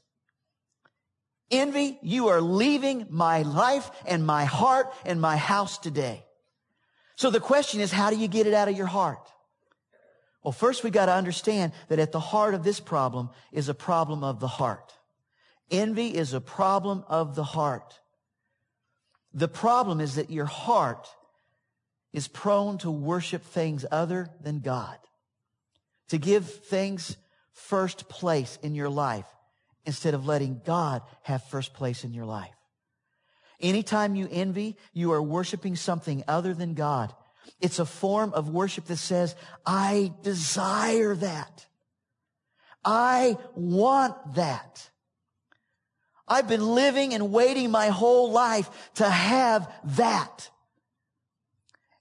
Envy, 1.51 1.99
you 2.03 2.29
are 2.29 2.40
leaving 2.40 3.07
my 3.11 3.42
life 3.42 3.90
and 4.07 4.27
my 4.27 4.44
heart 4.44 4.92
and 5.05 5.20
my 5.20 5.37
house 5.37 5.79
today. 5.79 6.25
So 7.16 7.31
the 7.31 7.40
question 7.40 7.81
is, 7.81 7.92
how 7.92 8.11
do 8.11 8.16
you 8.16 8.29
get 8.29 8.47
it 8.47 8.55
out 8.55 8.68
of 8.68 8.77
your 8.77 8.87
heart? 8.87 9.31
Well, 10.42 10.53
first 10.53 10.85
we 10.85 10.90
got 10.90 11.07
to 11.07 11.14
understand 11.14 11.73
that 11.88 11.99
at 11.99 12.12
the 12.12 12.20
heart 12.20 12.55
of 12.55 12.64
this 12.64 12.81
problem 12.81 13.31
is 13.53 13.68
a 13.68 13.75
problem 13.75 14.25
of 14.25 14.40
the 14.40 14.49
heart. 14.49 14.92
Envy 15.70 16.09
is 16.09 16.35
a 16.35 16.40
problem 16.40 17.05
of 17.09 17.35
the 17.35 17.44
heart. 17.44 18.01
The 19.33 19.49
problem 19.49 20.01
is 20.01 20.16
that 20.16 20.31
your 20.31 20.44
heart 20.44 21.09
is 22.12 22.29
prone 22.29 22.79
to 22.79 22.90
worship 22.90 23.42
things 23.42 23.85
other 23.90 24.29
than 24.40 24.61
God, 24.61 24.99
to 26.08 26.18
give 26.18 26.46
things 26.48 27.16
first 27.52 28.08
place 28.08 28.58
in 28.62 28.74
your 28.74 28.88
life 28.88 29.26
instead 29.84 30.14
of 30.14 30.26
letting 30.26 30.60
God 30.64 31.02
have 31.22 31.44
first 31.44 31.74
place 31.74 32.04
in 32.04 32.12
your 32.12 32.24
life. 32.24 32.54
Anytime 33.60 34.16
you 34.16 34.28
envy, 34.30 34.76
you 34.92 35.12
are 35.12 35.22
worshiping 35.22 35.76
something 35.76 36.24
other 36.26 36.54
than 36.54 36.74
God. 36.74 37.14
It's 37.60 37.78
a 37.78 37.86
form 37.86 38.32
of 38.32 38.48
worship 38.48 38.86
that 38.86 38.96
says, 38.96 39.36
I 39.64 40.12
desire 40.22 41.14
that. 41.16 41.66
I 42.84 43.38
want 43.54 44.34
that. 44.34 44.90
I've 46.26 46.48
been 46.48 46.66
living 46.66 47.14
and 47.14 47.32
waiting 47.32 47.70
my 47.70 47.88
whole 47.88 48.32
life 48.32 48.70
to 48.94 49.08
have 49.08 49.70
that. 49.96 50.50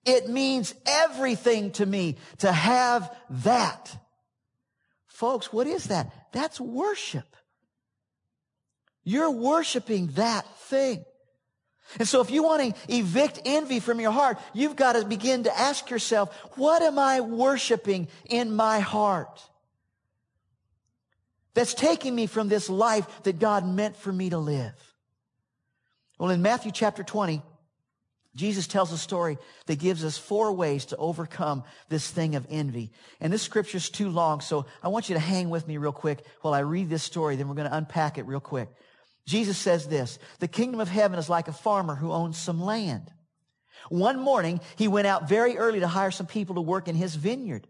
It 0.06 0.30
means 0.30 0.74
everything 0.86 1.72
to 1.74 1.86
me 1.86 2.18
to 2.40 2.52
have 2.52 3.16
that. 3.30 3.96
Folks, 5.08 5.54
what 5.54 5.68
is 5.68 5.86
that? 5.86 6.12
That's 6.34 6.60
worship. 6.60 7.36
You're 9.04 9.32
worshiping 9.32 10.08
that 10.16 10.46
thing. 10.60 11.06
And 12.00 12.08
so 12.08 12.22
if 12.22 12.32
you 12.32 12.44
want 12.44 12.76
to 12.76 12.96
evict 12.96 13.40
envy 13.46 13.80
from 13.80 14.00
your 14.00 14.12
heart, 14.12 14.40
you've 14.54 14.76
got 14.76 14.94
to 14.94 15.06
begin 15.06 15.44
to 15.44 15.58
ask 15.58 15.90
yourself, 15.90 16.34
what 16.56 16.82
am 16.82 16.98
I 16.98 17.22
worshiping 17.22 18.08
in 18.26 18.56
my 18.56 18.80
heart? 18.80 19.42
That's 21.54 21.74
taking 21.74 22.16
me 22.16 22.26
from 22.26 22.50
this 22.50 22.70
life 22.70 23.06
that 23.24 23.40
God 23.40 23.68
meant 23.68 23.96
for 23.96 24.12
me 24.12 24.30
to 24.32 24.38
live. 24.38 24.74
Well, 26.18 26.32
in 26.32 26.42
Matthew 26.42 26.72
chapter 26.72 27.04
20, 27.04 27.44
Jesus 28.36 28.66
tells 28.66 28.92
a 28.92 28.98
story 28.98 29.38
that 29.68 29.78
gives 29.78 30.04
us 30.04 30.18
four 30.18 30.52
ways 30.54 30.86
to 30.86 30.98
overcome 30.98 31.64
this 31.90 32.10
thing 32.10 32.36
of 32.36 32.48
envy. 32.50 32.92
And 33.20 33.32
this 33.32 33.44
scripture 33.44 33.78
is 33.78 33.90
too 33.90 34.10
long, 34.10 34.42
so 34.42 34.66
I 34.82 34.88
want 34.88 35.08
you 35.08 35.14
to 35.14 35.20
hang 35.20 35.52
with 35.52 35.68
me 35.68 35.78
real 35.78 35.92
quick 35.92 36.26
while 36.42 36.54
I 36.54 36.60
read 36.60 36.90
this 36.90 37.04
story, 37.04 37.36
then 37.36 37.48
we're 37.48 37.56
going 37.56 37.70
to 37.70 37.78
unpack 37.78 38.18
it 38.18 38.26
real 38.26 38.40
quick. 38.40 38.70
Jesus 39.28 39.58
says 39.58 39.88
this, 39.88 40.18
the 40.40 40.48
kingdom 40.48 40.80
of 40.80 40.90
heaven 40.90 41.20
is 41.20 41.30
like 41.30 41.48
a 41.48 41.54
farmer 41.54 41.96
who 41.96 42.12
owns 42.12 42.38
some 42.38 42.62
land. 42.62 43.12
One 43.90 44.20
morning, 44.20 44.62
he 44.78 44.88
went 44.88 45.08
out 45.08 45.30
very 45.30 45.58
early 45.58 45.82
to 45.82 45.88
hire 45.88 46.12
some 46.12 46.26
people 46.26 46.56
to 46.56 46.62
work 46.62 46.88
in 46.88 46.96
his 46.96 47.16
vineyard. 47.16 47.68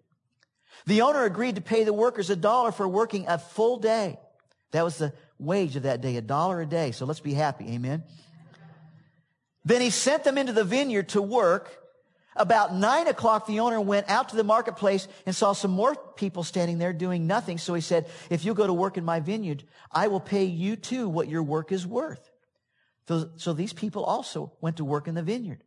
The 0.85 1.01
owner 1.01 1.23
agreed 1.25 1.55
to 1.55 1.61
pay 1.61 1.83
the 1.83 1.93
workers 1.93 2.29
a 2.29 2.35
dollar 2.35 2.71
for 2.71 2.87
working 2.87 3.25
a 3.27 3.37
full 3.37 3.77
day. 3.77 4.17
That 4.71 4.83
was 4.83 4.97
the 4.97 5.13
wage 5.37 5.75
of 5.75 5.83
that 5.83 6.01
day, 6.01 6.15
a 6.17 6.21
dollar 6.21 6.61
a 6.61 6.65
day. 6.65 6.91
So 6.91 7.05
let's 7.05 7.19
be 7.19 7.33
happy. 7.33 7.65
Amen. 7.69 8.03
Then 9.65 9.81
he 9.81 9.89
sent 9.89 10.23
them 10.23 10.37
into 10.37 10.53
the 10.53 10.63
vineyard 10.63 11.09
to 11.09 11.21
work. 11.21 11.79
About 12.35 12.73
nine 12.73 13.07
o'clock, 13.07 13.45
the 13.45 13.59
owner 13.59 13.79
went 13.79 14.09
out 14.09 14.29
to 14.29 14.35
the 14.35 14.43
marketplace 14.43 15.07
and 15.25 15.35
saw 15.35 15.53
some 15.53 15.71
more 15.71 15.95
people 16.15 16.43
standing 16.43 16.79
there 16.79 16.91
doing 16.91 17.27
nothing. 17.27 17.57
So 17.59 17.73
he 17.73 17.81
said, 17.81 18.09
if 18.29 18.43
you'll 18.43 18.55
go 18.55 18.65
to 18.65 18.73
work 18.73 18.97
in 18.97 19.05
my 19.05 19.19
vineyard, 19.19 19.63
I 19.91 20.07
will 20.07 20.19
pay 20.19 20.45
you 20.45 20.75
too 20.75 21.07
what 21.07 21.27
your 21.27 21.43
work 21.43 21.71
is 21.71 21.85
worth. 21.85 22.31
So, 23.07 23.29
so 23.35 23.53
these 23.53 23.73
people 23.73 24.03
also 24.03 24.53
went 24.61 24.77
to 24.77 24.85
work 24.85 25.07
in 25.07 25.15
the 25.15 25.21
vineyard. 25.21 25.63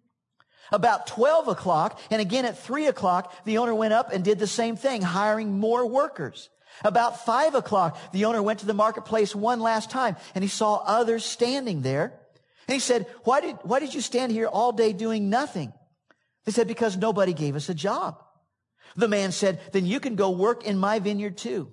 About 0.72 1.06
12 1.06 1.48
o'clock, 1.48 2.00
and 2.10 2.20
again 2.20 2.44
at 2.44 2.58
3 2.58 2.86
o'clock, 2.86 3.32
the 3.44 3.58
owner 3.58 3.74
went 3.74 3.92
up 3.92 4.12
and 4.12 4.24
did 4.24 4.38
the 4.38 4.46
same 4.46 4.76
thing, 4.76 5.02
hiring 5.02 5.58
more 5.58 5.86
workers. 5.86 6.50
About 6.84 7.24
5 7.24 7.54
o'clock, 7.54 7.98
the 8.12 8.24
owner 8.24 8.42
went 8.42 8.60
to 8.60 8.66
the 8.66 8.74
marketplace 8.74 9.34
one 9.34 9.60
last 9.60 9.90
time, 9.90 10.16
and 10.34 10.42
he 10.42 10.48
saw 10.48 10.82
others 10.84 11.24
standing 11.24 11.82
there. 11.82 12.18
And 12.68 12.74
he 12.74 12.80
said, 12.80 13.06
why 13.24 13.40
did, 13.40 13.56
why 13.62 13.80
did 13.80 13.94
you 13.94 14.00
stand 14.00 14.32
here 14.32 14.46
all 14.46 14.72
day 14.72 14.92
doing 14.92 15.30
nothing? 15.30 15.72
They 16.44 16.52
said, 16.52 16.68
because 16.68 16.96
nobody 16.96 17.32
gave 17.32 17.56
us 17.56 17.68
a 17.68 17.74
job. 17.74 18.22
The 18.96 19.08
man 19.08 19.32
said, 19.32 19.60
then 19.72 19.86
you 19.86 20.00
can 20.00 20.16
go 20.16 20.30
work 20.30 20.64
in 20.64 20.78
my 20.78 20.98
vineyard 20.98 21.36
too. 21.36 21.72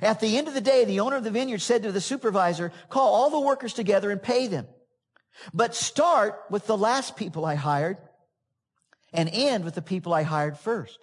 At 0.00 0.20
the 0.20 0.36
end 0.38 0.48
of 0.48 0.54
the 0.54 0.60
day, 0.60 0.84
the 0.84 1.00
owner 1.00 1.16
of 1.16 1.24
the 1.24 1.30
vineyard 1.30 1.60
said 1.60 1.82
to 1.82 1.92
the 1.92 2.00
supervisor, 2.00 2.72
call 2.88 3.14
all 3.14 3.30
the 3.30 3.40
workers 3.40 3.74
together 3.74 4.10
and 4.10 4.22
pay 4.22 4.46
them. 4.46 4.66
But 5.52 5.74
start 5.74 6.40
with 6.50 6.66
the 6.66 6.76
last 6.76 7.16
people 7.16 7.44
I 7.44 7.54
hired 7.54 7.98
and 9.12 9.28
end 9.32 9.64
with 9.64 9.74
the 9.74 9.82
people 9.82 10.14
I 10.14 10.22
hired 10.22 10.58
first. 10.58 10.98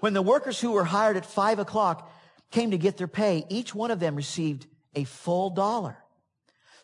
When 0.00 0.12
the 0.14 0.22
workers 0.22 0.60
who 0.60 0.72
were 0.72 0.84
hired 0.84 1.16
at 1.16 1.26
five 1.26 1.58
o'clock 1.58 2.10
came 2.50 2.70
to 2.70 2.78
get 2.78 2.96
their 2.96 3.08
pay, 3.08 3.44
each 3.48 3.74
one 3.74 3.90
of 3.90 4.00
them 4.00 4.16
received 4.16 4.66
a 4.94 5.04
full 5.04 5.50
dollar. 5.50 5.98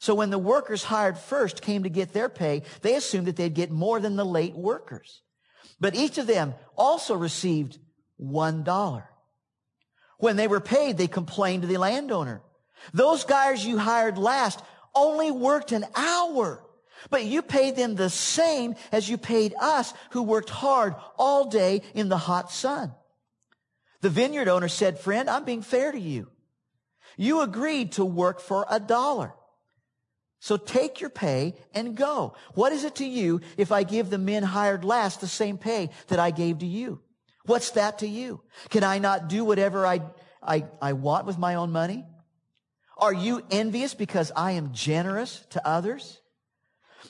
So 0.04 0.14
when 0.14 0.28
the 0.28 0.38
workers 0.38 0.84
hired 0.84 1.16
first 1.16 1.62
came 1.62 1.84
to 1.84 1.88
get 1.88 2.12
their 2.12 2.28
pay, 2.28 2.64
they 2.82 2.94
assumed 2.94 3.26
that 3.26 3.36
they'd 3.36 3.54
get 3.54 3.70
more 3.70 4.00
than 4.00 4.16
the 4.16 4.26
late 4.26 4.54
workers. 4.54 5.22
But 5.80 5.94
each 5.94 6.18
of 6.18 6.26
them 6.26 6.52
also 6.76 7.14
received 7.14 7.78
one 8.18 8.64
dollar. 8.64 9.08
When 10.18 10.36
they 10.36 10.46
were 10.46 10.60
paid, 10.60 10.98
they 10.98 11.06
complained 11.06 11.62
to 11.62 11.68
the 11.68 11.78
landowner. 11.78 12.42
Those 12.92 13.24
guys 13.24 13.64
you 13.64 13.78
hired 13.78 14.18
last 14.18 14.60
only 14.94 15.30
worked 15.30 15.72
an 15.72 15.86
hour, 15.96 16.62
but 17.08 17.24
you 17.24 17.40
paid 17.40 17.74
them 17.74 17.94
the 17.94 18.10
same 18.10 18.74
as 18.92 19.08
you 19.08 19.16
paid 19.16 19.54
us 19.58 19.94
who 20.10 20.22
worked 20.22 20.50
hard 20.50 20.96
all 21.16 21.48
day 21.48 21.80
in 21.94 22.10
the 22.10 22.18
hot 22.18 22.52
sun. 22.52 22.92
The 24.02 24.10
vineyard 24.10 24.48
owner 24.48 24.68
said, 24.68 24.98
friend, 24.98 25.30
I'm 25.30 25.46
being 25.46 25.62
fair 25.62 25.92
to 25.92 25.98
you. 25.98 26.30
You 27.16 27.40
agreed 27.40 27.92
to 27.92 28.04
work 28.04 28.38
for 28.38 28.66
a 28.68 28.78
dollar. 28.78 29.32
So 30.44 30.58
take 30.58 31.00
your 31.00 31.08
pay 31.08 31.54
and 31.72 31.96
go. 31.96 32.34
What 32.52 32.74
is 32.74 32.84
it 32.84 32.96
to 32.96 33.06
you 33.06 33.40
if 33.56 33.72
I 33.72 33.82
give 33.82 34.10
the 34.10 34.18
men 34.18 34.42
hired 34.42 34.84
last 34.84 35.22
the 35.22 35.26
same 35.26 35.56
pay 35.56 35.88
that 36.08 36.18
I 36.18 36.32
gave 36.32 36.58
to 36.58 36.66
you? 36.66 37.00
What's 37.46 37.70
that 37.70 38.00
to 38.00 38.06
you? 38.06 38.42
Can 38.68 38.84
I 38.84 38.98
not 38.98 39.30
do 39.30 39.42
whatever 39.42 39.86
I, 39.86 40.02
I, 40.42 40.66
I 40.82 40.92
want 40.92 41.24
with 41.24 41.38
my 41.38 41.54
own 41.54 41.72
money? 41.72 42.04
Are 42.98 43.14
you 43.14 43.42
envious 43.50 43.94
because 43.94 44.32
I 44.36 44.52
am 44.52 44.74
generous 44.74 45.46
to 45.48 45.66
others? 45.66 46.20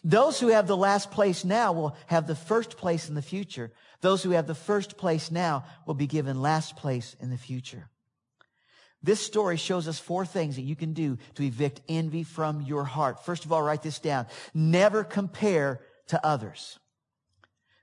Those 0.05 0.39
who 0.39 0.51
have 0.51 0.69
the 0.69 0.77
last 0.77 1.11
place 1.11 1.45
now 1.45 1.73
will 1.73 1.97
have 2.07 2.29
the 2.29 2.37
first 2.37 2.77
place 2.77 3.09
in 3.09 3.17
the 3.17 3.21
future. 3.21 3.73
Those 4.01 4.23
who 4.23 4.31
have 4.31 4.47
the 4.47 4.55
first 4.55 4.97
place 4.97 5.33
now 5.33 5.65
will 5.87 5.95
be 5.95 6.07
given 6.07 6.41
last 6.41 6.77
place 6.77 7.17
in 7.19 7.31
the 7.31 7.37
future. 7.37 7.91
This 9.05 9.21
story 9.21 9.59
shows 9.59 9.87
us 9.87 9.99
four 9.99 10.25
things 10.25 10.57
that 10.57 10.63
you 10.63 10.75
can 10.75 10.95
do 10.95 11.19
to 11.35 11.45
evict 11.45 11.83
envy 11.91 12.23
from 12.23 12.63
your 12.63 12.85
heart. 12.85 13.23
First 13.27 13.45
of 13.45 13.53
all, 13.53 13.61
write 13.61 13.83
this 13.83 13.99
down. 13.99 14.27
Never 14.55 15.05
compare 15.05 15.83
to 16.09 16.27
others. 16.27 16.79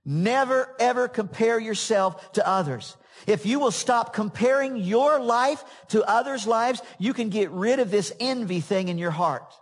Never 0.04 0.76
ever 0.80 1.08
compare 1.08 1.60
yourself 1.60 2.32
to 2.34 2.48
others. 2.48 2.98
If 3.28 3.46
you 3.46 3.60
will 3.60 3.70
stop 3.70 4.14
comparing 4.14 4.78
your 4.78 5.20
life 5.20 5.64
to 5.90 6.04
others' 6.10 6.48
lives, 6.48 6.82
you 6.98 7.14
can 7.14 7.30
get 7.30 7.52
rid 7.52 7.78
of 7.78 7.92
this 7.92 8.12
envy 8.20 8.60
thing 8.60 8.88
in 8.88 8.98
your 8.98 9.12
heart. 9.12 9.54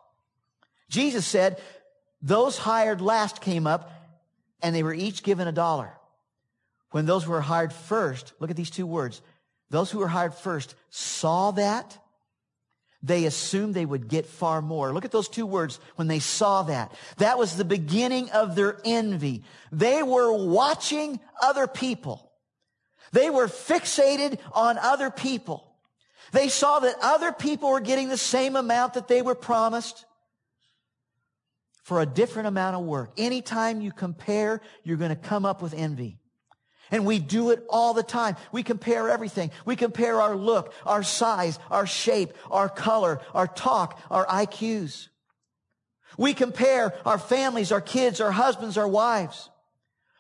Jesus 0.89 1.27
said, 1.27 1.61
those 2.21 2.57
hired 2.57 3.01
last 3.01 3.41
came 3.41 3.67
up 3.67 3.91
and 4.61 4.73
they 4.73 4.83
were 4.83 4.93
each 4.93 5.23
given 5.23 5.49
a 5.49 5.51
dollar. 5.51 5.91
When 6.91 7.05
those 7.05 7.27
were 7.27 7.41
hired 7.41 7.73
first, 7.73 8.31
look 8.39 8.49
at 8.49 8.55
these 8.55 8.71
two 8.71 8.87
words, 8.87 9.21
those 9.69 9.91
who 9.91 9.99
were 9.99 10.07
hired 10.07 10.33
first 10.33 10.75
saw 10.89 11.51
that. 11.51 11.97
They 13.01 13.25
assumed 13.25 13.75
they 13.75 13.85
would 13.85 14.09
get 14.09 14.25
far 14.25 14.61
more. 14.61 14.93
Look 14.93 15.05
at 15.05 15.11
those 15.11 15.29
two 15.29 15.45
words 15.45 15.79
when 15.95 16.07
they 16.07 16.19
saw 16.19 16.63
that. 16.63 16.93
That 17.17 17.37
was 17.37 17.55
the 17.55 17.63
beginning 17.63 18.29
of 18.31 18.55
their 18.55 18.77
envy. 18.83 19.43
They 19.71 20.03
were 20.03 20.33
watching 20.33 21.21
other 21.41 21.65
people. 21.65 22.29
They 23.13 23.29
were 23.29 23.47
fixated 23.47 24.39
on 24.51 24.77
other 24.77 25.09
people. 25.09 25.65
They 26.31 26.49
saw 26.49 26.79
that 26.79 26.95
other 27.01 27.31
people 27.31 27.71
were 27.71 27.79
getting 27.79 28.09
the 28.09 28.17
same 28.17 28.55
amount 28.55 28.95
that 28.95 29.07
they 29.07 29.21
were 29.21 29.35
promised 29.35 30.05
for 31.83 32.01
a 32.01 32.05
different 32.05 32.47
amount 32.47 32.75
of 32.75 32.83
work. 32.83 33.13
Anytime 33.17 33.81
you 33.81 33.91
compare, 33.91 34.61
you're 34.83 34.97
going 34.97 35.09
to 35.09 35.15
come 35.15 35.45
up 35.45 35.61
with 35.61 35.73
envy. 35.73 36.19
And 36.91 37.05
we 37.05 37.19
do 37.19 37.51
it 37.51 37.63
all 37.69 37.93
the 37.93 38.03
time. 38.03 38.35
We 38.51 38.63
compare 38.63 39.09
everything. 39.09 39.51
We 39.65 39.75
compare 39.75 40.21
our 40.21 40.35
look, 40.35 40.73
our 40.85 41.03
size, 41.03 41.59
our 41.69 41.85
shape, 41.85 42.33
our 42.49 42.69
color, 42.69 43.21
our 43.33 43.47
talk, 43.47 43.99
our 44.09 44.25
IQs. 44.25 45.09
We 46.17 46.33
compare 46.33 46.93
our 47.05 47.19
families, 47.19 47.71
our 47.71 47.81
kids, 47.81 48.19
our 48.19 48.31
husbands, 48.31 48.77
our 48.77 48.87
wives. 48.87 49.49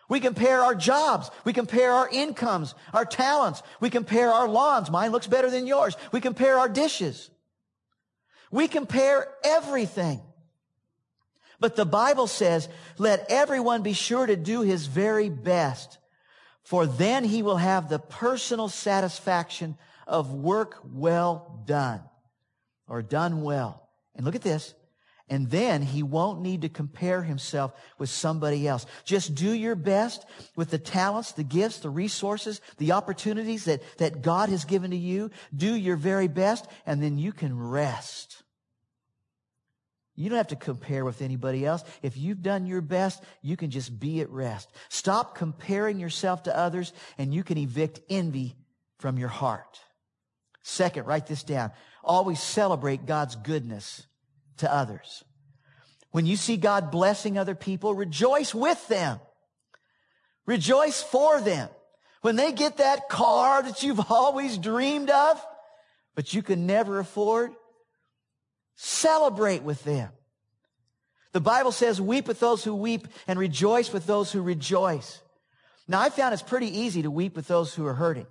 We 0.09 0.19
compare 0.19 0.63
our 0.63 0.73
jobs. 0.73 1.29
We 1.45 1.53
compare 1.53 1.91
our 1.91 2.09
incomes, 2.09 2.73
our 2.93 3.05
talents. 3.05 3.61
We 3.79 3.91
compare 3.91 4.31
our 4.31 4.47
lawns. 4.47 4.89
Mine 4.89 5.11
looks 5.11 5.27
better 5.27 5.51
than 5.51 5.67
yours. 5.67 5.95
We 6.11 6.19
compare 6.19 6.57
our 6.57 6.67
dishes. 6.67 7.29
We 8.51 8.67
compare 8.67 9.27
everything. 9.43 10.21
But 11.59 11.75
the 11.75 11.85
Bible 11.85 12.25
says, 12.25 12.69
let 12.97 13.25
everyone 13.29 13.83
be 13.83 13.93
sure 13.93 14.25
to 14.25 14.35
do 14.35 14.61
his 14.61 14.87
very 14.87 15.29
best 15.29 15.98
for 16.69 16.85
then 16.85 17.23
he 17.23 17.41
will 17.41 17.57
have 17.57 17.89
the 17.89 17.97
personal 17.97 18.69
satisfaction 18.69 19.75
of 20.05 20.35
work 20.35 20.77
well 20.83 21.63
done 21.65 21.99
or 22.87 23.01
done 23.01 23.41
well. 23.41 23.89
And 24.13 24.23
look 24.23 24.35
at 24.35 24.43
this. 24.43 24.75
And 25.27 25.49
then 25.49 25.81
he 25.81 26.03
won't 26.03 26.41
need 26.41 26.61
to 26.61 26.69
compare 26.69 27.23
himself 27.23 27.73
with 27.97 28.11
somebody 28.11 28.67
else. 28.67 28.85
Just 29.03 29.33
do 29.33 29.51
your 29.51 29.73
best 29.73 30.27
with 30.55 30.69
the 30.69 30.77
talents, 30.77 31.31
the 31.31 31.43
gifts, 31.43 31.79
the 31.79 31.89
resources, 31.89 32.61
the 32.77 32.91
opportunities 32.91 33.65
that, 33.65 33.81
that 33.97 34.21
God 34.21 34.49
has 34.49 34.63
given 34.63 34.91
to 34.91 34.97
you. 34.97 35.31
Do 35.55 35.73
your 35.73 35.95
very 35.95 36.27
best 36.27 36.67
and 36.85 37.01
then 37.01 37.17
you 37.17 37.31
can 37.31 37.57
rest. 37.57 38.38
You 40.19 40.27
don't 40.27 40.37
have 40.37 40.47
to 40.47 40.57
compare 40.57 41.05
with 41.05 41.21
anybody 41.21 41.65
else. 41.65 41.81
If 42.01 42.17
you've 42.17 42.41
done 42.41 42.65
your 42.65 42.81
best, 42.81 43.23
you 43.41 43.55
can 43.55 43.71
just 43.71 44.01
be 44.01 44.19
at 44.19 44.29
rest. 44.29 44.69
Stop 44.89 45.33
comparing 45.33 45.97
yourself 45.97 46.43
to 46.43 46.55
others 46.55 46.91
and 47.17 47.33
you 47.33 47.41
can 47.41 47.57
evict 47.57 48.01
envy 48.09 48.57
from 48.97 49.17
your 49.17 49.29
heart. 49.29 49.79
Second, 50.61 51.05
write 51.05 51.27
this 51.27 51.43
down. 51.43 51.71
Always 52.03 52.41
celebrate 52.41 53.05
God's 53.05 53.37
goodness 53.37 54.05
to 54.57 54.69
others. 54.69 55.23
When 56.11 56.25
you 56.25 56.35
see 56.35 56.57
God 56.57 56.91
blessing 56.91 57.37
other 57.37 57.55
people, 57.55 57.93
rejoice 57.93 58.53
with 58.53 58.85
them. 58.89 59.21
Rejoice 60.45 61.01
for 61.01 61.39
them. 61.39 61.69
When 62.23 62.35
they 62.35 62.51
get 62.51 62.75
that 62.77 63.07
car 63.07 63.63
that 63.63 63.83
you've 63.83 64.11
always 64.11 64.57
dreamed 64.57 65.11
of, 65.11 65.41
but 66.13 66.33
you 66.33 66.43
can 66.43 66.67
never 66.67 66.99
afford, 66.99 67.53
Celebrate 68.81 69.61
with 69.61 69.83
them. 69.83 70.09
The 71.33 71.41
Bible 71.41 71.73
says, 71.73 71.99
weep 71.99 72.29
with 72.29 72.39
those 72.39 72.63
who 72.63 72.73
weep 72.73 73.09
and 73.27 73.37
rejoice 73.37 73.91
with 73.91 74.05
those 74.05 74.31
who 74.31 74.41
rejoice. 74.41 75.21
Now, 75.85 75.99
I 75.99 76.09
found 76.09 76.33
it's 76.33 76.41
pretty 76.41 76.79
easy 76.79 77.01
to 77.01 77.11
weep 77.11 77.35
with 77.35 77.45
those 77.45 77.75
who 77.75 77.85
are 77.85 77.93
hurting, 77.93 78.25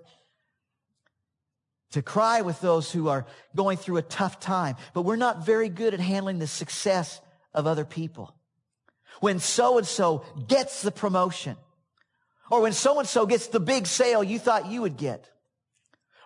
to 1.91 2.01
cry 2.01 2.41
with 2.41 2.63
those 2.63 2.91
who 2.91 3.09
are 3.09 3.27
going 3.55 3.77
through 3.77 3.99
a 3.99 4.03
tough 4.03 4.41
time, 4.41 4.77
but 4.95 5.03
we're 5.03 5.17
not 5.17 5.45
very 5.45 5.69
good 5.69 5.93
at 5.93 6.01
handling 6.01 6.39
the 6.39 6.47
success 6.47 7.21
of 7.53 7.67
other 7.67 7.85
people. 7.85 8.35
When 9.21 9.41
so 9.41 9.77
and 9.77 9.87
so 9.87 10.25
gets 10.47 10.81
the 10.81 10.91
promotion, 10.91 11.59
or 12.51 12.63
when 12.63 12.73
so 12.73 12.99
and 12.99 13.07
so 13.07 13.27
gets 13.27 13.49
the 13.49 13.61
big 13.61 13.87
sale 13.87 14.25
you 14.25 14.39
thought 14.39 14.71
you 14.71 14.81
would 14.81 14.97
get, 14.97 15.29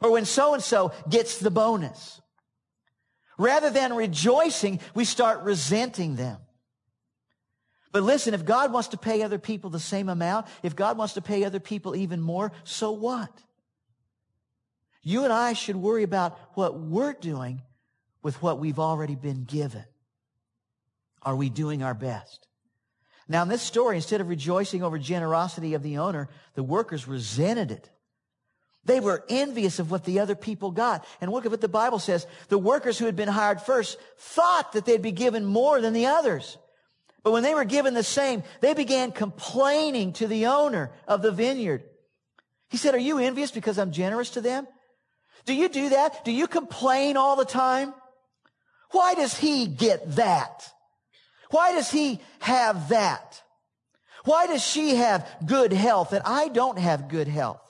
or 0.00 0.12
when 0.12 0.26
so 0.26 0.54
and 0.54 0.62
so 0.62 0.92
gets 1.11 1.38
the 1.38 1.50
bonus. 1.50 2.20
Rather 3.38 3.71
than 3.71 3.95
rejoicing, 3.95 4.81
we 4.95 5.05
start 5.05 5.42
resenting 5.42 6.16
them. 6.16 6.38
But 7.92 8.03
listen, 8.03 8.33
if 8.33 8.45
God 8.45 8.73
wants 8.73 8.88
to 8.88 8.97
pay 8.97 9.23
other 9.23 9.38
people 9.38 9.68
the 9.68 9.79
same 9.79 10.09
amount, 10.09 10.47
if 10.62 10.75
God 10.75 10.97
wants 10.97 11.14
to 11.14 11.23
pay 11.23 11.45
other 11.45 11.61
people 11.61 11.95
even 11.95 12.21
more, 12.21 12.53
so 12.64 12.92
what? 12.92 13.31
You 15.03 15.25
and 15.25 15.33
I 15.33 15.53
should 15.53 15.77
worry 15.77 16.03
about 16.03 16.38
what 16.55 16.79
we're 16.79 17.12
doing 17.12 17.62
with 18.23 18.40
what 18.42 18.59
we've 18.59 18.79
already 18.79 19.16
been 19.16 19.45
given. 19.45 19.85
Are 21.23 21.37
we 21.37 21.51
doing 21.51 21.83
our 21.83 21.95
best? 21.95 22.47
Now, 23.29 23.42
in 23.42 23.49
this 23.49 23.62
story, 23.62 23.97
instead 23.97 24.21
of 24.21 24.29
rejoicing 24.29 24.83
over 24.83 24.99
generosity 24.99 25.75
of 25.75 25.83
the 25.83 25.99
owner, 25.99 26.29
the 26.55 26.62
workers 26.62 27.07
resented 27.07 27.71
it. 27.71 27.90
They 28.85 28.99
were 28.99 29.25
envious 29.29 29.79
of 29.79 29.90
what 29.90 30.05
the 30.05 30.21
other 30.21 30.35
people 30.35 30.73
got. 30.73 31.07
And 31.21 31.31
look 31.31 31.45
at 31.45 31.51
what 31.51 31.61
the 31.61 31.68
Bible 31.68 31.99
says. 31.99 32.27
The 32.49 32.59
workers 32.59 32.99
who 32.99 33.07
had 33.07 33.14
been 33.14 33.29
hired 33.29 33.62
first 33.62 33.99
thought 34.18 34.73
that 34.73 34.85
they'd 34.85 35.01
be 35.01 35.12
given 35.12 35.45
more 35.45 35.81
than 35.81 35.92
the 35.92 36.07
others. 36.07 36.59
But 37.23 37.33
when 37.33 37.45
they 37.45 37.55
were 37.55 37.64
given 37.64 37.95
the 37.95 38.03
same, 38.03 38.42
they 38.61 38.75
began 38.75 39.12
complaining 39.12 40.12
to 40.14 40.27
the 40.27 40.47
owner 40.47 40.90
of 41.07 41.23
the 41.23 41.31
vineyard. 41.31 41.85
He 42.71 42.77
said, 42.77 42.95
are 42.95 42.99
you 42.99 43.18
envious 43.18 43.53
because 43.53 43.79
I'm 43.79 43.92
generous 43.92 44.31
to 44.31 44.40
them? 44.40 44.66
Do 45.45 45.55
you 45.55 45.68
do 45.68 45.90
that? 45.90 46.25
Do 46.25 46.33
you 46.33 46.49
complain 46.49 47.16
all 47.16 47.37
the 47.37 47.45
time? 47.45 47.95
Why 48.90 49.14
does 49.14 49.37
he 49.37 49.66
get 49.66 50.16
that? 50.16 50.68
Why 51.51 51.73
does 51.73 51.90
he 51.90 52.21
have 52.40 52.88
that? 52.88 53.42
Why 54.25 54.47
does 54.47 54.64
she 54.64 54.97
have 54.97 55.29
good 55.47 55.73
health 55.73 56.12
and 56.12 56.23
I 56.25 56.49
don't 56.49 56.79
have 56.79 57.09
good 57.09 57.29
health? 57.29 57.62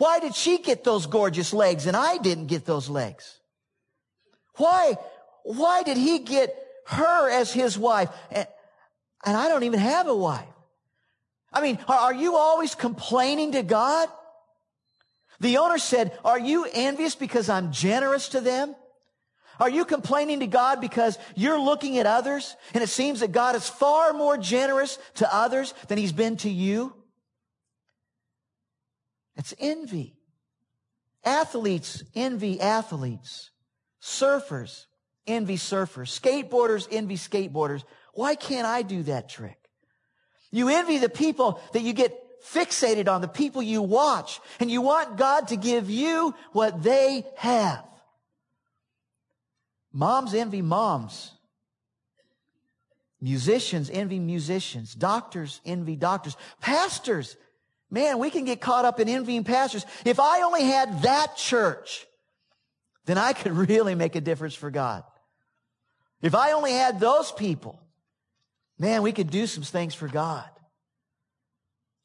Why 0.00 0.18
did 0.18 0.34
she 0.34 0.56
get 0.56 0.82
those 0.82 1.04
gorgeous 1.04 1.52
legs 1.52 1.84
and 1.84 1.94
I 1.94 2.16
didn't 2.16 2.46
get 2.46 2.64
those 2.64 2.88
legs? 2.88 3.38
Why, 4.56 4.96
why 5.42 5.82
did 5.82 5.98
he 5.98 6.20
get 6.20 6.56
her 6.86 7.28
as 7.28 7.52
his 7.52 7.76
wife 7.76 8.08
and, 8.30 8.48
and 9.26 9.36
I 9.36 9.48
don't 9.48 9.64
even 9.64 9.78
have 9.78 10.06
a 10.08 10.14
wife? 10.14 10.48
I 11.52 11.60
mean, 11.60 11.78
are, 11.86 11.98
are 11.98 12.14
you 12.14 12.36
always 12.36 12.74
complaining 12.74 13.52
to 13.52 13.62
God? 13.62 14.08
The 15.38 15.58
owner 15.58 15.76
said, 15.76 16.18
are 16.24 16.40
you 16.40 16.66
envious 16.72 17.14
because 17.14 17.50
I'm 17.50 17.70
generous 17.70 18.30
to 18.30 18.40
them? 18.40 18.74
Are 19.58 19.68
you 19.68 19.84
complaining 19.84 20.40
to 20.40 20.46
God 20.46 20.80
because 20.80 21.18
you're 21.36 21.60
looking 21.60 21.98
at 21.98 22.06
others 22.06 22.56
and 22.72 22.82
it 22.82 22.88
seems 22.88 23.20
that 23.20 23.32
God 23.32 23.54
is 23.54 23.68
far 23.68 24.14
more 24.14 24.38
generous 24.38 24.98
to 25.16 25.28
others 25.30 25.74
than 25.88 25.98
he's 25.98 26.12
been 26.12 26.38
to 26.38 26.48
you? 26.48 26.94
It's 29.40 29.54
envy. 29.58 30.18
Athletes 31.24 32.04
envy 32.14 32.60
athletes. 32.60 33.50
Surfers 34.02 34.84
envy 35.26 35.56
surfers. 35.56 36.10
Skateboarders 36.20 36.86
envy 36.90 37.16
skateboarders. 37.16 37.82
Why 38.12 38.34
can't 38.34 38.66
I 38.66 38.82
do 38.82 39.02
that 39.04 39.30
trick? 39.30 39.56
You 40.50 40.68
envy 40.68 40.98
the 40.98 41.08
people 41.08 41.58
that 41.72 41.80
you 41.80 41.94
get 41.94 42.14
fixated 42.44 43.08
on, 43.08 43.22
the 43.22 43.28
people 43.28 43.62
you 43.62 43.80
watch, 43.80 44.40
and 44.58 44.70
you 44.70 44.82
want 44.82 45.16
God 45.16 45.48
to 45.48 45.56
give 45.56 45.88
you 45.88 46.34
what 46.52 46.82
they 46.82 47.24
have. 47.36 47.84
Moms 49.90 50.34
envy 50.34 50.60
moms. 50.60 51.32
Musicians 53.22 53.88
envy 53.88 54.18
musicians. 54.18 54.94
Doctors 54.94 55.62
envy 55.64 55.96
doctors. 55.96 56.36
Pastors 56.60 57.38
Man, 57.90 58.18
we 58.18 58.30
can 58.30 58.44
get 58.44 58.60
caught 58.60 58.84
up 58.84 59.00
in 59.00 59.08
envying 59.08 59.44
pastors. 59.44 59.84
If 60.04 60.20
I 60.20 60.42
only 60.42 60.62
had 60.62 61.02
that 61.02 61.36
church, 61.36 62.06
then 63.06 63.18
I 63.18 63.32
could 63.32 63.52
really 63.68 63.94
make 63.94 64.14
a 64.14 64.20
difference 64.20 64.54
for 64.54 64.70
God. 64.70 65.02
If 66.22 66.34
I 66.34 66.52
only 66.52 66.72
had 66.72 67.00
those 67.00 67.32
people, 67.32 67.80
man, 68.78 69.02
we 69.02 69.12
could 69.12 69.30
do 69.30 69.46
some 69.46 69.64
things 69.64 69.94
for 69.94 70.06
God. 70.06 70.48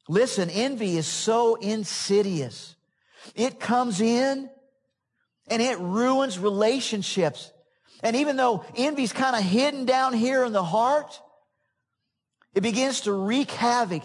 Listen, 0.08 0.50
envy 0.50 0.96
is 0.96 1.06
so 1.06 1.56
insidious. 1.56 2.76
It 3.34 3.60
comes 3.60 4.00
in 4.00 4.48
and 5.48 5.62
it 5.62 5.78
ruins 5.78 6.38
relationships. 6.38 7.52
And 8.02 8.16
even 8.16 8.36
though 8.36 8.64
envy's 8.76 9.12
kind 9.12 9.36
of 9.36 9.42
hidden 9.42 9.84
down 9.84 10.12
here 10.12 10.44
in 10.44 10.52
the 10.52 10.64
heart, 10.64 11.20
it 12.54 12.62
begins 12.62 13.02
to 13.02 13.12
wreak 13.12 13.50
havoc 13.50 14.02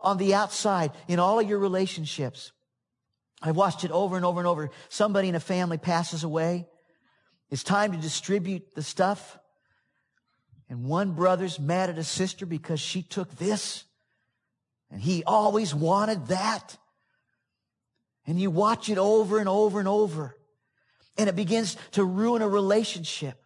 on 0.00 0.16
the 0.18 0.34
outside 0.34 0.92
in 1.08 1.18
all 1.18 1.40
of 1.40 1.48
your 1.48 1.58
relationships. 1.58 2.52
I've 3.42 3.56
watched 3.56 3.84
it 3.84 3.90
over 3.90 4.16
and 4.16 4.24
over 4.24 4.40
and 4.40 4.46
over. 4.46 4.70
Somebody 4.88 5.28
in 5.28 5.34
a 5.34 5.40
family 5.40 5.78
passes 5.78 6.24
away. 6.24 6.66
It's 7.50 7.62
time 7.62 7.92
to 7.92 7.98
distribute 7.98 8.74
the 8.74 8.82
stuff. 8.82 9.38
And 10.68 10.84
one 10.84 11.12
brother's 11.12 11.58
mad 11.58 11.88
at 11.88 11.98
a 11.98 12.04
sister 12.04 12.46
because 12.46 12.80
she 12.80 13.02
took 13.02 13.36
this. 13.36 13.84
And 14.90 15.00
he 15.00 15.24
always 15.24 15.74
wanted 15.74 16.26
that. 16.26 16.76
And 18.26 18.40
you 18.40 18.50
watch 18.50 18.90
it 18.90 18.98
over 18.98 19.38
and 19.38 19.48
over 19.48 19.78
and 19.78 19.88
over. 19.88 20.36
And 21.16 21.28
it 21.28 21.36
begins 21.36 21.76
to 21.92 22.04
ruin 22.04 22.42
a 22.42 22.48
relationship. 22.48 23.42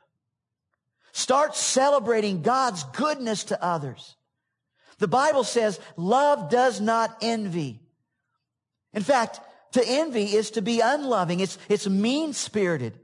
Start 1.13 1.55
celebrating 1.55 2.43
God's 2.43 2.83
goodness 2.85 3.45
to 3.45 3.63
others. 3.63 4.17
The 5.03 5.09
Bible 5.09 5.43
says 5.43 5.81
love 5.97 6.49
does 6.49 6.81
not 6.81 7.17
envy. 7.21 7.81
In 8.93 9.03
fact, 9.03 9.41
to 9.73 9.83
envy 9.85 10.27
is 10.27 10.53
to 10.53 10.63
be 10.63 10.79
unloving. 10.79 11.41
It's, 11.41 11.59
it's 11.69 11.89
mean 11.89 12.33
spirited. 12.35 12.97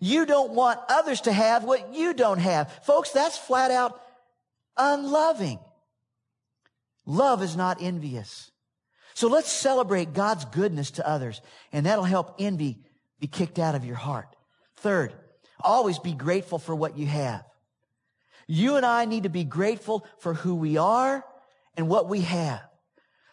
You 0.00 0.24
don't 0.24 0.52
want 0.52 0.80
others 0.88 1.20
to 1.22 1.32
have 1.32 1.64
what 1.64 1.92
you 1.92 2.14
don't 2.14 2.38
have. 2.38 2.72
Folks, 2.82 3.10
that's 3.10 3.36
flat 3.36 3.70
out 3.70 4.00
unloving. 4.78 5.58
Love 7.04 7.42
is 7.42 7.56
not 7.58 7.82
envious. 7.82 8.50
So 9.12 9.28
let's 9.28 9.52
celebrate 9.52 10.14
God's 10.14 10.46
goodness 10.46 10.92
to 10.92 11.06
others, 11.06 11.42
and 11.74 11.84
that'll 11.84 12.04
help 12.04 12.36
envy 12.38 12.78
be 13.20 13.26
kicked 13.26 13.58
out 13.58 13.74
of 13.74 13.84
your 13.84 13.96
heart. 13.96 14.34
Third, 14.76 15.12
always 15.60 15.98
be 15.98 16.14
grateful 16.14 16.58
for 16.58 16.74
what 16.74 16.96
you 16.96 17.04
have. 17.04 17.44
You 18.48 18.76
and 18.76 18.84
I 18.84 19.04
need 19.04 19.24
to 19.24 19.28
be 19.28 19.44
grateful 19.44 20.04
for 20.18 20.34
who 20.34 20.56
we 20.56 20.78
are 20.78 21.24
and 21.76 21.88
what 21.88 22.08
we 22.08 22.22
have. 22.22 22.62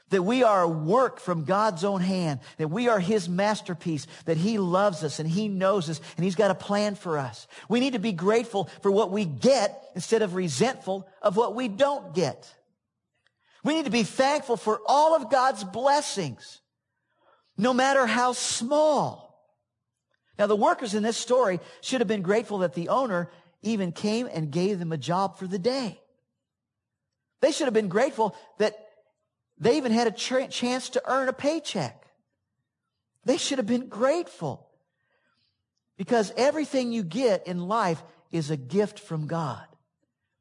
That 0.10 0.22
we 0.22 0.44
are 0.44 0.62
a 0.62 0.68
work 0.68 1.20
from 1.20 1.46
God's 1.46 1.84
own 1.84 2.02
hand, 2.02 2.42
that 2.58 2.68
we 2.68 2.90
are 2.90 3.00
His 3.00 3.28
masterpiece, 3.28 4.06
that 4.26 4.38
He 4.38 4.60
loves 4.60 5.04
us 5.04 5.20
and 5.20 5.28
He 5.28 5.48
knows 5.48 5.90
us 5.90 6.00
and 6.16 6.24
He's 6.24 6.36
got 6.36 6.52
a 6.52 6.56
plan 6.56 6.94
for 6.94 7.18
us. 7.18 7.48
We 7.70 7.80
need 7.80 7.94
to 7.94 8.00
be 8.00 8.12
grateful 8.12 8.70
for 8.82 8.92
what 8.92 9.10
we 9.10 9.26
get 9.26 9.82
instead 9.96 10.22
of 10.22 10.36
resentful 10.36 11.08
of 11.22 11.38
what 11.38 11.56
we 11.56 11.70
don't 11.70 12.14
get. 12.14 12.54
We 13.64 13.74
need 13.74 13.86
to 13.86 13.92
be 13.92 14.04
thankful 14.04 14.58
for 14.58 14.80
all 14.86 15.16
of 15.16 15.32
God's 15.32 15.64
blessings, 15.64 16.62
no 17.58 17.74
matter 17.74 18.06
how 18.06 18.34
small. 18.34 19.26
Now, 20.38 20.48
the 20.48 20.56
workers 20.56 20.94
in 20.94 21.02
this 21.02 21.18
story 21.18 21.60
should 21.82 22.02
have 22.02 22.08
been 22.08 22.22
grateful 22.22 22.60
that 22.60 22.74
the 22.74 22.90
owner 22.90 23.32
even 23.66 23.92
came 23.92 24.30
and 24.32 24.52
gave 24.52 24.80
them 24.80 24.92
a 24.92 24.98
job 24.98 25.38
for 25.38 25.48
the 25.48 25.60
day. 25.60 26.00
They 27.42 27.52
should 27.52 27.66
have 27.66 27.74
been 27.74 27.90
grateful 27.90 28.36
that 28.60 28.76
they 29.58 29.78
even 29.78 29.92
had 29.92 30.08
a 30.08 30.12
ch- 30.12 30.50
chance 30.50 30.90
to 30.90 31.02
earn 31.06 31.28
a 31.28 31.34
paycheck. 31.34 32.06
They 33.26 33.38
should 33.38 33.58
have 33.58 33.68
been 33.68 33.88
grateful 33.88 34.70
because 35.98 36.32
everything 36.38 36.92
you 36.92 37.04
get 37.04 37.48
in 37.48 37.60
life 37.68 38.02
is 38.32 38.52
a 38.52 38.58
gift 38.58 39.00
from 39.00 39.28
God. 39.28 39.66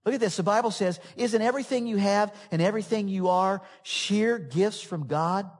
Look 0.04 0.14
at 0.14 0.20
this. 0.20 0.36
The 0.36 0.42
Bible 0.42 0.70
says, 0.70 1.00
isn't 1.16 1.40
everything 1.40 1.86
you 1.86 1.96
have 1.96 2.34
and 2.50 2.60
everything 2.60 3.08
you 3.08 3.28
are 3.28 3.62
sheer 3.82 4.38
gifts 4.38 4.82
from 4.82 5.06
God? 5.06 5.50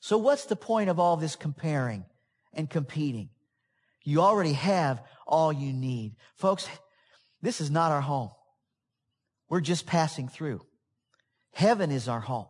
So 0.00 0.18
what's 0.18 0.44
the 0.44 0.56
point 0.56 0.90
of 0.90 1.00
all 1.00 1.16
this 1.16 1.36
comparing 1.36 2.04
and 2.52 2.68
competing? 2.68 3.30
You 4.04 4.22
already 4.22 4.52
have 4.52 5.02
all 5.26 5.52
you 5.52 5.72
need. 5.72 6.16
Folks, 6.36 6.68
this 7.42 7.60
is 7.60 7.70
not 7.70 7.92
our 7.92 8.00
home. 8.00 8.30
We're 9.48 9.60
just 9.60 9.86
passing 9.86 10.28
through. 10.28 10.60
Heaven 11.52 11.90
is 11.90 12.08
our 12.08 12.20
home. 12.20 12.46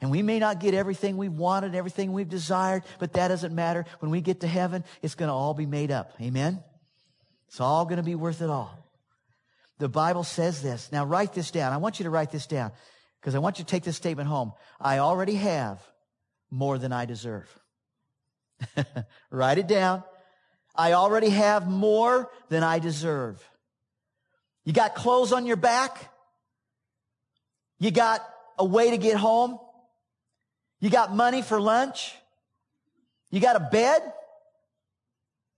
And 0.00 0.10
we 0.10 0.22
may 0.22 0.38
not 0.38 0.60
get 0.60 0.74
everything 0.74 1.16
we've 1.16 1.32
wanted, 1.32 1.74
everything 1.74 2.12
we've 2.12 2.28
desired, 2.28 2.84
but 2.98 3.14
that 3.14 3.28
doesn't 3.28 3.54
matter. 3.54 3.84
When 3.98 4.10
we 4.10 4.20
get 4.20 4.40
to 4.40 4.46
heaven, 4.46 4.84
it's 5.02 5.14
going 5.14 5.28
to 5.28 5.34
all 5.34 5.54
be 5.54 5.66
made 5.66 5.90
up. 5.90 6.12
Amen? 6.20 6.62
It's 7.48 7.60
all 7.60 7.84
going 7.84 7.96
to 7.96 8.02
be 8.02 8.14
worth 8.14 8.42
it 8.42 8.50
all. 8.50 8.76
The 9.78 9.88
Bible 9.88 10.24
says 10.24 10.62
this. 10.62 10.92
Now 10.92 11.04
write 11.04 11.32
this 11.32 11.50
down. 11.50 11.72
I 11.72 11.78
want 11.78 11.98
you 11.98 12.04
to 12.04 12.10
write 12.10 12.30
this 12.30 12.46
down 12.46 12.70
because 13.20 13.34
I 13.34 13.38
want 13.38 13.58
you 13.58 13.64
to 13.64 13.70
take 13.70 13.82
this 13.82 13.96
statement 13.96 14.28
home. 14.28 14.52
I 14.80 14.98
already 14.98 15.34
have 15.34 15.80
more 16.50 16.78
than 16.78 16.92
I 16.92 17.06
deserve. 17.06 17.48
write 19.30 19.58
it 19.58 19.66
down. 19.66 20.04
I 20.74 20.92
already 20.92 21.30
have 21.30 21.68
more 21.68 22.30
than 22.48 22.62
I 22.62 22.78
deserve. 22.78 23.42
You 24.64 24.72
got 24.72 24.94
clothes 24.94 25.32
on 25.32 25.46
your 25.46 25.56
back. 25.56 26.10
You 27.78 27.90
got 27.90 28.26
a 28.58 28.64
way 28.64 28.90
to 28.90 28.98
get 28.98 29.16
home. 29.16 29.58
You 30.80 30.90
got 30.90 31.14
money 31.14 31.42
for 31.42 31.60
lunch. 31.60 32.14
You 33.30 33.40
got 33.40 33.56
a 33.56 33.68
bed. 33.70 34.00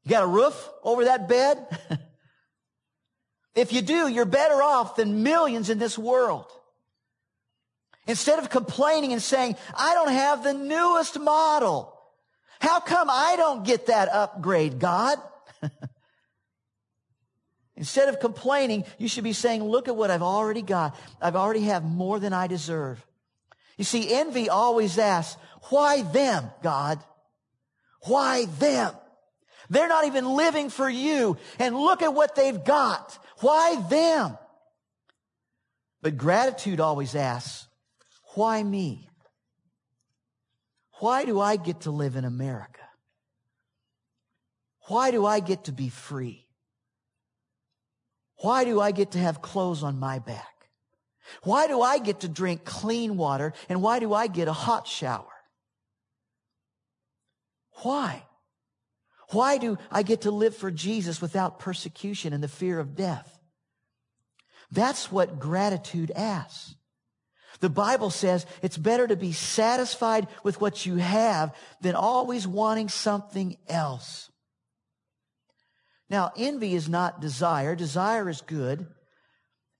You 0.04 0.10
got 0.10 0.24
a 0.24 0.26
roof 0.26 0.68
over 0.82 1.04
that 1.04 1.28
bed. 1.28 1.64
if 3.54 3.72
you 3.72 3.82
do, 3.82 4.08
you're 4.08 4.24
better 4.24 4.62
off 4.62 4.96
than 4.96 5.22
millions 5.22 5.70
in 5.70 5.78
this 5.78 5.96
world. 5.96 6.46
Instead 8.06 8.40
of 8.40 8.50
complaining 8.50 9.12
and 9.12 9.22
saying, 9.22 9.56
I 9.76 9.94
don't 9.94 10.12
have 10.12 10.42
the 10.42 10.54
newest 10.54 11.20
model. 11.20 11.91
How 12.62 12.78
come 12.78 13.10
I 13.10 13.34
don't 13.36 13.64
get 13.64 13.86
that 13.86 14.08
upgrade, 14.08 14.78
God? 14.78 15.18
Instead 17.76 18.08
of 18.08 18.20
complaining, 18.20 18.84
you 18.98 19.08
should 19.08 19.24
be 19.24 19.32
saying, 19.32 19.64
look 19.64 19.88
at 19.88 19.96
what 19.96 20.12
I've 20.12 20.22
already 20.22 20.62
got. 20.62 20.96
I've 21.20 21.34
already 21.34 21.62
have 21.62 21.82
more 21.82 22.20
than 22.20 22.32
I 22.32 22.46
deserve. 22.46 23.04
You 23.76 23.82
see, 23.82 24.14
envy 24.14 24.48
always 24.48 24.96
asks, 24.96 25.36
why 25.70 26.02
them, 26.02 26.52
God? 26.62 27.00
Why 28.02 28.44
them? 28.44 28.94
They're 29.68 29.88
not 29.88 30.06
even 30.06 30.36
living 30.36 30.70
for 30.70 30.88
you. 30.88 31.38
And 31.58 31.76
look 31.76 32.00
at 32.00 32.14
what 32.14 32.36
they've 32.36 32.62
got. 32.62 33.18
Why 33.40 33.74
them? 33.90 34.38
But 36.00 36.16
gratitude 36.16 36.78
always 36.78 37.16
asks, 37.16 37.66
why 38.36 38.62
me? 38.62 39.08
Why 41.02 41.24
do 41.24 41.40
I 41.40 41.56
get 41.56 41.80
to 41.80 41.90
live 41.90 42.14
in 42.14 42.24
America? 42.24 42.88
Why 44.86 45.10
do 45.10 45.26
I 45.26 45.40
get 45.40 45.64
to 45.64 45.72
be 45.72 45.88
free? 45.88 46.46
Why 48.36 48.62
do 48.62 48.80
I 48.80 48.92
get 48.92 49.10
to 49.10 49.18
have 49.18 49.42
clothes 49.42 49.82
on 49.82 49.98
my 49.98 50.20
back? 50.20 50.68
Why 51.42 51.66
do 51.66 51.82
I 51.82 51.98
get 51.98 52.20
to 52.20 52.28
drink 52.28 52.64
clean 52.64 53.16
water 53.16 53.52
and 53.68 53.82
why 53.82 53.98
do 53.98 54.14
I 54.14 54.28
get 54.28 54.46
a 54.46 54.52
hot 54.52 54.86
shower? 54.86 55.34
Why? 57.82 58.24
Why 59.30 59.58
do 59.58 59.78
I 59.90 60.04
get 60.04 60.20
to 60.20 60.30
live 60.30 60.56
for 60.56 60.70
Jesus 60.70 61.20
without 61.20 61.58
persecution 61.58 62.32
and 62.32 62.44
the 62.44 62.46
fear 62.46 62.78
of 62.78 62.94
death? 62.94 63.40
That's 64.70 65.10
what 65.10 65.40
gratitude 65.40 66.12
asks. 66.14 66.76
The 67.60 67.70
Bible 67.70 68.10
says 68.10 68.46
it's 68.62 68.76
better 68.76 69.06
to 69.06 69.16
be 69.16 69.32
satisfied 69.32 70.28
with 70.42 70.60
what 70.60 70.86
you 70.86 70.96
have 70.96 71.54
than 71.80 71.94
always 71.94 72.46
wanting 72.46 72.88
something 72.88 73.56
else. 73.68 74.30
Now, 76.10 76.32
envy 76.36 76.74
is 76.74 76.88
not 76.88 77.20
desire. 77.20 77.74
Desire 77.74 78.28
is 78.28 78.42
good. 78.42 78.86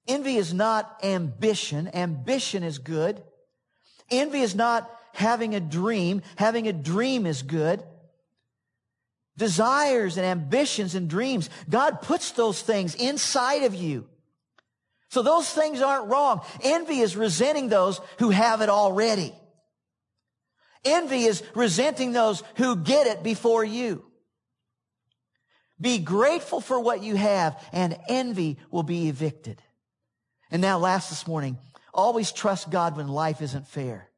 Envy 0.09 0.37
is 0.37 0.55
not 0.55 0.99
ambition. 1.03 1.91
Ambition 1.95 2.62
is 2.62 2.79
good. 2.79 3.23
Envy 4.11 4.41
is 4.41 4.55
not 4.55 4.91
having 5.12 5.55
a 5.55 5.61
dream. 5.61 6.23
Having 6.37 6.68
a 6.68 6.73
dream 6.73 7.27
is 7.27 7.43
good 7.43 7.83
desires 9.37 10.16
and 10.16 10.27
ambitions 10.27 10.95
and 10.95 11.09
dreams. 11.09 11.49
God 11.68 12.03
puts 12.03 12.33
those 12.33 12.61
things 12.62 12.95
inside 12.95 13.62
of 13.62 13.75
you. 13.75 14.07
So 15.13 15.21
those 15.21 15.47
things 15.51 15.83
aren't 15.83 16.09
wrong. 16.09 16.41
Envy 16.63 17.01
is 17.01 17.19
resenting 17.19 17.69
those 17.69 18.01
who 18.19 18.31
have 18.31 18.63
it 18.63 18.71
already. 18.71 19.35
Envy 20.87 21.25
is 21.25 21.43
resenting 21.55 22.13
those 22.13 22.43
who 22.57 22.77
get 22.77 23.07
it 23.07 23.23
before 23.23 23.63
you. 23.63 24.07
Be 25.79 25.99
grateful 25.99 26.63
for 26.63 26.81
what 26.81 27.03
you 27.03 27.15
have 27.17 27.63
and 27.73 27.95
envy 28.09 28.57
will 28.71 28.85
be 28.85 29.11
evicted. 29.11 29.61
And 30.51 30.63
now 30.63 30.79
last 30.79 31.11
this 31.11 31.27
morning, 31.27 31.59
always 31.93 32.33
trust 32.33 32.71
God 32.71 32.97
when 32.97 33.09
life 33.09 33.43
isn't 33.43 33.69
fair. 33.69 34.09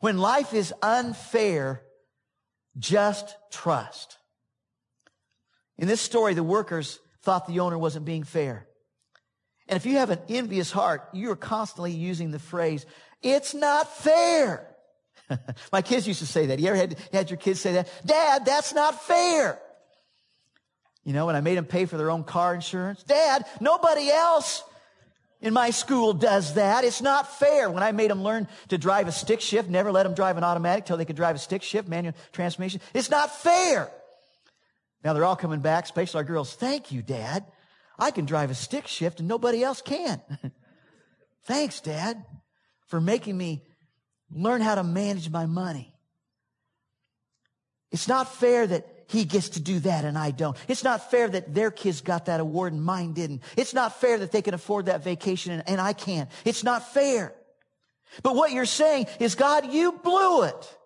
When 0.00 0.16
life 0.16 0.54
is 0.54 0.72
unfair, 0.80 1.82
just 2.78 3.36
trust. 3.50 4.16
In 5.76 5.88
this 5.88 6.00
story, 6.00 6.32
the 6.32 6.42
workers 6.42 7.00
thought 7.20 7.46
the 7.46 7.60
owner 7.60 7.76
wasn't 7.76 8.06
being 8.06 8.24
fair. 8.24 8.66
And 9.72 9.78
if 9.78 9.86
you 9.86 9.96
have 9.96 10.10
an 10.10 10.18
envious 10.28 10.70
heart, 10.70 11.08
you're 11.14 11.34
constantly 11.34 11.92
using 11.92 12.30
the 12.30 12.38
phrase, 12.38 12.84
it's 13.22 13.54
not 13.54 13.90
fair. 13.96 14.68
My 15.72 15.80
kids 15.80 16.06
used 16.06 16.18
to 16.18 16.26
say 16.26 16.44
that. 16.48 16.58
You 16.58 16.66
ever 16.66 16.76
had, 16.76 16.98
had 17.10 17.30
your 17.30 17.38
kids 17.38 17.62
say 17.62 17.72
that? 17.72 17.88
Dad, 18.04 18.44
that's 18.44 18.74
not 18.74 19.02
fair. 19.02 19.58
You 21.04 21.14
know, 21.14 21.24
when 21.24 21.36
I 21.36 21.40
made 21.40 21.56
them 21.56 21.64
pay 21.64 21.86
for 21.86 21.96
their 21.96 22.10
own 22.10 22.22
car 22.22 22.54
insurance. 22.54 23.02
Dad, 23.02 23.46
nobody 23.62 24.10
else 24.10 24.62
in 25.40 25.54
my 25.54 25.70
school 25.70 26.12
does 26.12 26.52
that. 26.52 26.84
It's 26.84 27.00
not 27.00 27.38
fair. 27.38 27.70
When 27.70 27.82
I 27.82 27.92
made 27.92 28.10
them 28.10 28.22
learn 28.22 28.48
to 28.68 28.76
drive 28.76 29.08
a 29.08 29.12
stick 29.12 29.40
shift, 29.40 29.70
never 29.70 29.90
let 29.90 30.02
them 30.02 30.12
drive 30.12 30.36
an 30.36 30.44
automatic 30.44 30.84
till 30.84 30.98
they 30.98 31.06
could 31.06 31.16
drive 31.16 31.36
a 31.36 31.38
stick 31.38 31.62
shift, 31.62 31.88
manual 31.88 32.14
transmission. 32.32 32.82
It's 32.92 33.08
not 33.08 33.34
fair. 33.34 33.90
Now 35.02 35.14
they're 35.14 35.24
all 35.24 35.34
coming 35.34 35.60
back, 35.60 35.84
especially 35.84 36.18
our 36.18 36.24
girls. 36.24 36.52
Thank 36.52 36.92
you, 36.92 37.00
Dad. 37.00 37.46
I 37.98 38.10
can 38.10 38.24
drive 38.24 38.50
a 38.50 38.54
stick 38.54 38.86
shift 38.86 39.20
and 39.20 39.28
nobody 39.28 39.62
else 39.62 39.82
can. 39.82 40.20
Thanks, 41.44 41.80
Dad, 41.80 42.24
for 42.86 43.00
making 43.00 43.36
me 43.36 43.64
learn 44.30 44.60
how 44.60 44.74
to 44.74 44.84
manage 44.84 45.30
my 45.30 45.46
money. 45.46 45.94
It's 47.90 48.08
not 48.08 48.32
fair 48.34 48.66
that 48.66 48.86
he 49.08 49.24
gets 49.24 49.50
to 49.50 49.60
do 49.60 49.80
that 49.80 50.04
and 50.04 50.16
I 50.16 50.30
don't. 50.30 50.56
It's 50.68 50.82
not 50.82 51.10
fair 51.10 51.28
that 51.28 51.52
their 51.54 51.70
kids 51.70 52.00
got 52.00 52.26
that 52.26 52.40
award 52.40 52.72
and 52.72 52.82
mine 52.82 53.12
didn't. 53.12 53.42
It's 53.56 53.74
not 53.74 54.00
fair 54.00 54.18
that 54.18 54.32
they 54.32 54.40
can 54.40 54.54
afford 54.54 54.86
that 54.86 55.04
vacation 55.04 55.52
and, 55.52 55.62
and 55.68 55.80
I 55.80 55.92
can't. 55.92 56.30
It's 56.46 56.64
not 56.64 56.92
fair. 56.92 57.34
But 58.22 58.34
what 58.34 58.52
you're 58.52 58.64
saying 58.64 59.06
is, 59.20 59.34
God, 59.34 59.72
you 59.72 59.92
blew 59.92 60.44
it. 60.44 60.78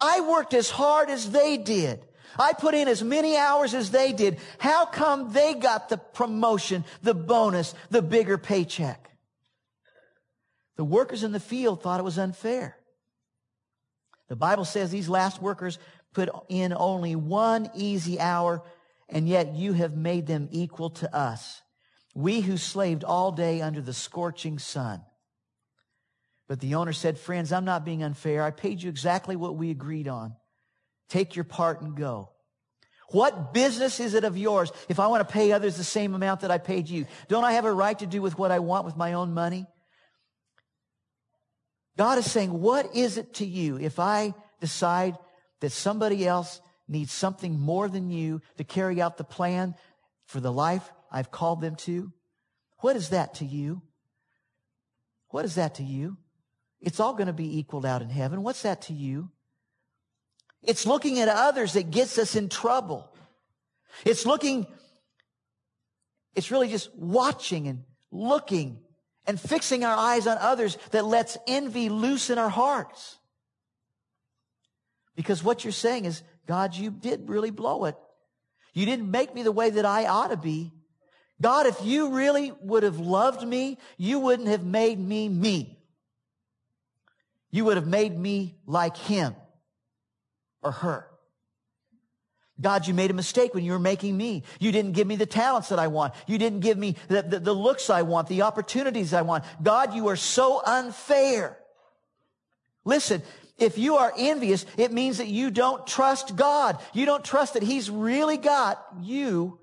I 0.00 0.20
worked 0.20 0.54
as 0.54 0.70
hard 0.70 1.10
as 1.10 1.30
they 1.30 1.56
did. 1.56 2.04
I 2.38 2.52
put 2.52 2.74
in 2.74 2.88
as 2.88 3.02
many 3.02 3.36
hours 3.36 3.74
as 3.74 3.90
they 3.90 4.12
did. 4.12 4.38
How 4.58 4.86
come 4.86 5.32
they 5.32 5.54
got 5.54 5.88
the 5.88 5.98
promotion, 5.98 6.84
the 7.02 7.14
bonus, 7.14 7.74
the 7.90 8.02
bigger 8.02 8.38
paycheck? 8.38 9.10
The 10.76 10.84
workers 10.84 11.24
in 11.24 11.32
the 11.32 11.40
field 11.40 11.82
thought 11.82 12.00
it 12.00 12.04
was 12.04 12.18
unfair. 12.18 12.76
The 14.28 14.36
Bible 14.36 14.64
says 14.64 14.90
these 14.90 15.08
last 15.08 15.42
workers 15.42 15.78
put 16.14 16.30
in 16.48 16.72
only 16.72 17.16
one 17.16 17.70
easy 17.74 18.18
hour, 18.20 18.62
and 19.08 19.28
yet 19.28 19.54
you 19.54 19.72
have 19.74 19.96
made 19.96 20.26
them 20.26 20.48
equal 20.52 20.90
to 20.90 21.14
us. 21.14 21.60
We 22.14 22.40
who 22.40 22.56
slaved 22.56 23.04
all 23.04 23.32
day 23.32 23.60
under 23.60 23.80
the 23.80 23.92
scorching 23.92 24.58
sun. 24.58 25.02
But 26.48 26.60
the 26.60 26.74
owner 26.74 26.92
said, 26.92 27.18
friends, 27.18 27.52
I'm 27.52 27.64
not 27.64 27.84
being 27.84 28.02
unfair. 28.02 28.42
I 28.42 28.50
paid 28.50 28.82
you 28.82 28.88
exactly 28.88 29.36
what 29.36 29.56
we 29.56 29.70
agreed 29.70 30.08
on. 30.08 30.34
Take 31.10 31.36
your 31.36 31.44
part 31.44 31.82
and 31.82 31.94
go. 31.94 32.30
What 33.10 33.52
business 33.52 34.00
is 34.00 34.14
it 34.14 34.24
of 34.24 34.38
yours 34.38 34.70
if 34.88 35.00
I 35.00 35.08
want 35.08 35.26
to 35.26 35.32
pay 35.32 35.52
others 35.52 35.76
the 35.76 35.84
same 35.84 36.14
amount 36.14 36.40
that 36.40 36.50
I 36.50 36.58
paid 36.58 36.88
you? 36.88 37.06
Don't 37.28 37.44
I 37.44 37.52
have 37.52 37.64
a 37.64 37.72
right 37.72 37.98
to 37.98 38.06
do 38.06 38.22
with 38.22 38.38
what 38.38 38.52
I 38.52 38.60
want 38.60 38.86
with 38.86 38.96
my 38.96 39.12
own 39.14 39.34
money? 39.34 39.66
God 41.98 42.18
is 42.18 42.30
saying, 42.30 42.52
what 42.52 42.94
is 42.94 43.18
it 43.18 43.34
to 43.34 43.44
you 43.44 43.76
if 43.76 43.98
I 43.98 44.32
decide 44.60 45.18
that 45.60 45.72
somebody 45.72 46.26
else 46.26 46.60
needs 46.88 47.12
something 47.12 47.58
more 47.58 47.88
than 47.88 48.10
you 48.10 48.40
to 48.56 48.64
carry 48.64 49.02
out 49.02 49.18
the 49.18 49.24
plan 49.24 49.74
for 50.26 50.40
the 50.40 50.52
life 50.52 50.88
I've 51.10 51.32
called 51.32 51.60
them 51.60 51.74
to? 51.76 52.12
What 52.78 52.94
is 52.94 53.08
that 53.08 53.34
to 53.34 53.44
you? 53.44 53.82
What 55.28 55.44
is 55.44 55.56
that 55.56 55.74
to 55.74 55.82
you? 55.82 56.16
It's 56.80 57.00
all 57.00 57.12
going 57.12 57.26
to 57.26 57.32
be 57.32 57.58
equaled 57.58 57.84
out 57.84 58.02
in 58.02 58.08
heaven. 58.08 58.42
What's 58.42 58.62
that 58.62 58.82
to 58.82 58.92
you? 58.92 59.30
It's 60.62 60.86
looking 60.86 61.18
at 61.18 61.28
others 61.28 61.72
that 61.72 61.90
gets 61.90 62.18
us 62.18 62.36
in 62.36 62.48
trouble. 62.48 63.10
It's 64.04 64.26
looking, 64.26 64.66
it's 66.34 66.50
really 66.50 66.68
just 66.68 66.94
watching 66.94 67.66
and 67.66 67.84
looking 68.10 68.80
and 69.26 69.40
fixing 69.40 69.84
our 69.84 69.96
eyes 69.96 70.26
on 70.26 70.36
others 70.38 70.76
that 70.90 71.04
lets 71.04 71.38
envy 71.46 71.88
loose 71.88 72.30
in 72.30 72.38
our 72.38 72.48
hearts. 72.48 73.18
Because 75.16 75.42
what 75.42 75.64
you're 75.64 75.72
saying 75.72 76.04
is, 76.04 76.22
God, 76.46 76.74
you 76.74 76.90
did 76.90 77.28
really 77.28 77.50
blow 77.50 77.84
it. 77.86 77.96
You 78.72 78.86
didn't 78.86 79.10
make 79.10 79.34
me 79.34 79.42
the 79.42 79.52
way 79.52 79.70
that 79.70 79.84
I 79.84 80.06
ought 80.06 80.28
to 80.28 80.36
be. 80.36 80.72
God, 81.40 81.66
if 81.66 81.82
you 81.82 82.14
really 82.14 82.52
would 82.60 82.82
have 82.82 82.98
loved 82.98 83.46
me, 83.46 83.78
you 83.96 84.18
wouldn't 84.18 84.48
have 84.48 84.64
made 84.64 84.98
me 84.98 85.28
me. 85.28 85.78
You 87.50 87.64
would 87.64 87.76
have 87.76 87.86
made 87.86 88.16
me 88.16 88.56
like 88.66 88.96
him 88.96 89.34
or 90.62 90.72
her. 90.72 91.06
God, 92.60 92.86
you 92.86 92.92
made 92.92 93.10
a 93.10 93.14
mistake 93.14 93.54
when 93.54 93.64
you 93.64 93.72
were 93.72 93.78
making 93.78 94.16
me. 94.16 94.42
You 94.58 94.70
didn't 94.70 94.92
give 94.92 95.06
me 95.06 95.16
the 95.16 95.26
talents 95.26 95.70
that 95.70 95.78
I 95.78 95.86
want. 95.86 96.12
You 96.26 96.36
didn't 96.36 96.60
give 96.60 96.76
me 96.76 96.96
the, 97.08 97.22
the, 97.22 97.38
the 97.38 97.54
looks 97.54 97.88
I 97.88 98.02
want, 98.02 98.28
the 98.28 98.42
opportunities 98.42 99.14
I 99.14 99.22
want. 99.22 99.44
God, 99.62 99.94
you 99.94 100.08
are 100.08 100.16
so 100.16 100.62
unfair. 100.64 101.58
Listen, 102.84 103.22
if 103.56 103.78
you 103.78 103.96
are 103.96 104.12
envious, 104.16 104.66
it 104.76 104.92
means 104.92 105.18
that 105.18 105.28
you 105.28 105.50
don't 105.50 105.86
trust 105.86 106.36
God. 106.36 106.78
You 106.92 107.06
don't 107.06 107.24
trust 107.24 107.54
that 107.54 107.62
He's 107.62 107.88
really 107.88 108.36
got 108.36 108.84
you 109.00 109.58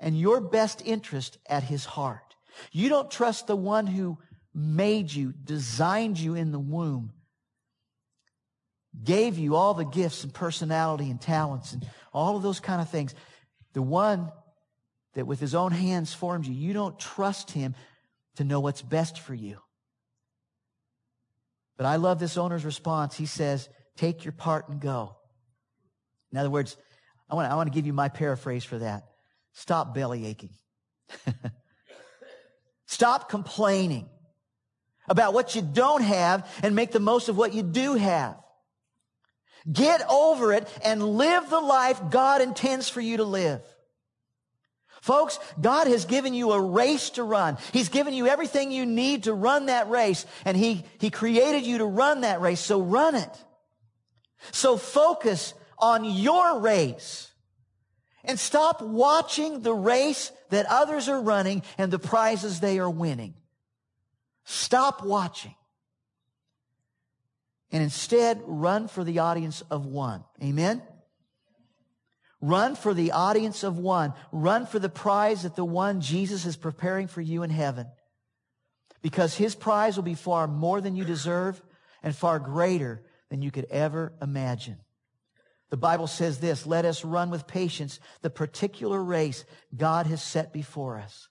and 0.00 0.18
your 0.18 0.40
best 0.40 0.82
interest 0.84 1.38
at 1.48 1.62
His 1.62 1.84
heart. 1.84 2.34
You 2.72 2.88
don't 2.88 3.10
trust 3.10 3.46
the 3.46 3.56
one 3.56 3.86
who 3.86 4.18
made 4.54 5.12
you, 5.12 5.32
designed 5.44 6.18
you 6.18 6.34
in 6.34 6.52
the 6.52 6.58
womb, 6.58 7.12
gave 9.02 9.38
you 9.38 9.56
all 9.56 9.74
the 9.74 9.84
gifts 9.84 10.24
and 10.24 10.34
personality 10.34 11.10
and 11.10 11.20
talents 11.20 11.72
and 11.72 11.86
all 12.12 12.36
of 12.36 12.42
those 12.42 12.60
kind 12.60 12.80
of 12.80 12.88
things. 12.90 13.14
The 13.72 13.82
one 13.82 14.30
that 15.14 15.26
with 15.26 15.40
his 15.40 15.54
own 15.54 15.72
hands 15.72 16.12
formed 16.12 16.46
you, 16.46 16.54
you 16.54 16.72
don't 16.72 16.98
trust 16.98 17.50
him 17.50 17.74
to 18.36 18.44
know 18.44 18.60
what's 18.60 18.82
best 18.82 19.18
for 19.18 19.34
you. 19.34 19.58
But 21.76 21.86
I 21.86 21.96
love 21.96 22.18
this 22.18 22.36
owner's 22.36 22.64
response. 22.64 23.16
He 23.16 23.26
says, 23.26 23.68
take 23.96 24.24
your 24.24 24.32
part 24.32 24.68
and 24.68 24.80
go. 24.80 25.16
In 26.30 26.38
other 26.38 26.50
words, 26.50 26.76
I 27.30 27.34
want, 27.34 27.50
I 27.50 27.54
want 27.54 27.72
to 27.72 27.74
give 27.74 27.86
you 27.86 27.92
my 27.92 28.08
paraphrase 28.08 28.64
for 28.64 28.78
that. 28.78 29.04
Stop 29.52 29.94
belly 29.94 30.26
aching. 30.26 30.50
Stop 32.86 33.28
complaining 33.28 34.08
about 35.08 35.34
what 35.34 35.54
you 35.54 35.62
don't 35.62 36.02
have 36.02 36.48
and 36.62 36.76
make 36.76 36.92
the 36.92 37.00
most 37.00 37.28
of 37.28 37.36
what 37.36 37.54
you 37.54 37.62
do 37.62 37.94
have. 37.94 38.36
Get 39.70 40.02
over 40.08 40.52
it 40.52 40.68
and 40.84 41.16
live 41.16 41.48
the 41.50 41.60
life 41.60 42.00
God 42.10 42.40
intends 42.40 42.88
for 42.88 43.00
you 43.00 43.18
to 43.18 43.24
live. 43.24 43.60
Folks, 45.02 45.38
God 45.60 45.88
has 45.88 46.04
given 46.04 46.32
you 46.32 46.52
a 46.52 46.60
race 46.60 47.10
to 47.10 47.24
run. 47.24 47.58
He's 47.72 47.88
given 47.88 48.14
you 48.14 48.28
everything 48.28 48.70
you 48.70 48.86
need 48.86 49.24
to 49.24 49.34
run 49.34 49.66
that 49.66 49.90
race, 49.90 50.24
and 50.44 50.56
He, 50.56 50.84
He 50.98 51.10
created 51.10 51.64
you 51.64 51.78
to 51.78 51.84
run 51.84 52.20
that 52.20 52.40
race, 52.40 52.60
so 52.60 52.80
run 52.80 53.16
it. 53.16 53.44
So 54.52 54.76
focus 54.76 55.54
on 55.78 56.04
your 56.04 56.60
race 56.60 57.32
and 58.24 58.38
stop 58.38 58.80
watching 58.80 59.62
the 59.62 59.74
race 59.74 60.30
that 60.50 60.66
others 60.68 61.08
are 61.08 61.20
running 61.20 61.62
and 61.78 61.92
the 61.92 61.98
prizes 61.98 62.60
they 62.60 62.78
are 62.78 62.90
winning. 62.90 63.34
Stop 64.44 65.04
watching 65.04 65.54
and 67.72 67.82
instead 67.82 68.40
run 68.44 68.86
for 68.86 69.02
the 69.02 69.20
audience 69.20 69.62
of 69.70 69.86
one. 69.86 70.22
Amen? 70.42 70.82
Run 72.40 72.76
for 72.76 72.92
the 72.92 73.12
audience 73.12 73.62
of 73.64 73.78
one. 73.78 74.12
Run 74.30 74.66
for 74.66 74.78
the 74.78 74.88
prize 74.88 75.44
that 75.44 75.56
the 75.56 75.64
one 75.64 76.00
Jesus 76.00 76.44
is 76.44 76.56
preparing 76.56 77.06
for 77.06 77.20
you 77.20 77.42
in 77.42 77.50
heaven. 77.50 77.86
Because 79.00 79.34
his 79.34 79.54
prize 79.54 79.96
will 79.96 80.04
be 80.04 80.14
far 80.14 80.46
more 80.46 80.80
than 80.80 80.94
you 80.94 81.04
deserve 81.04 81.60
and 82.02 82.14
far 82.14 82.38
greater 82.38 83.02
than 83.30 83.42
you 83.42 83.50
could 83.50 83.66
ever 83.70 84.12
imagine. 84.20 84.78
The 85.70 85.76
Bible 85.78 86.06
says 86.06 86.38
this, 86.38 86.66
let 86.66 86.84
us 86.84 87.04
run 87.04 87.30
with 87.30 87.46
patience 87.46 87.98
the 88.20 88.28
particular 88.28 89.02
race 89.02 89.44
God 89.74 90.06
has 90.06 90.22
set 90.22 90.52
before 90.52 90.98
us. 90.98 91.28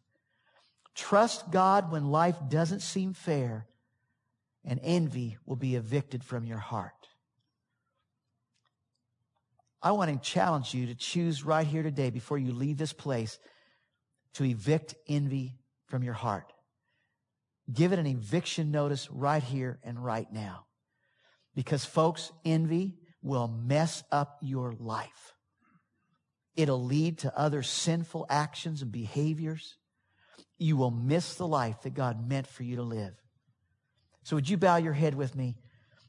Trust 0.95 1.51
God 1.51 1.91
when 1.91 2.09
life 2.09 2.37
doesn't 2.49 2.79
seem 2.79 3.13
fair 3.13 3.67
and 4.65 4.79
envy 4.83 5.37
will 5.45 5.55
be 5.55 5.75
evicted 5.75 6.23
from 6.23 6.45
your 6.45 6.57
heart. 6.57 7.07
I 9.81 9.91
want 9.93 10.11
to 10.11 10.29
challenge 10.29 10.73
you 10.73 10.87
to 10.87 10.95
choose 10.95 11.43
right 11.43 11.65
here 11.65 11.81
today 11.81 12.11
before 12.11 12.37
you 12.37 12.51
leave 12.51 12.77
this 12.77 12.93
place 12.93 13.39
to 14.33 14.43
evict 14.43 14.95
envy 15.07 15.57
from 15.87 16.03
your 16.03 16.13
heart. 16.13 16.53
Give 17.71 17.91
it 17.91 17.99
an 17.99 18.05
eviction 18.05 18.71
notice 18.71 19.09
right 19.09 19.41
here 19.41 19.79
and 19.83 20.03
right 20.03 20.31
now. 20.31 20.65
Because 21.55 21.83
folks, 21.83 22.31
envy 22.45 22.97
will 23.21 23.47
mess 23.47 24.03
up 24.11 24.37
your 24.41 24.73
life. 24.79 25.33
It'll 26.55 26.83
lead 26.83 27.19
to 27.19 27.37
other 27.37 27.63
sinful 27.63 28.25
actions 28.29 28.81
and 28.81 28.91
behaviors. 28.91 29.77
You 30.57 30.77
will 30.77 30.91
miss 30.91 31.35
the 31.35 31.47
life 31.47 31.81
that 31.81 31.93
God 31.93 32.27
meant 32.27 32.47
for 32.47 32.63
you 32.63 32.75
to 32.75 32.83
live. 32.83 33.20
So 34.23 34.35
would 34.35 34.49
you 34.49 34.57
bow 34.57 34.77
your 34.77 34.93
head 34.93 35.15
with 35.15 35.35
me? 35.35 35.57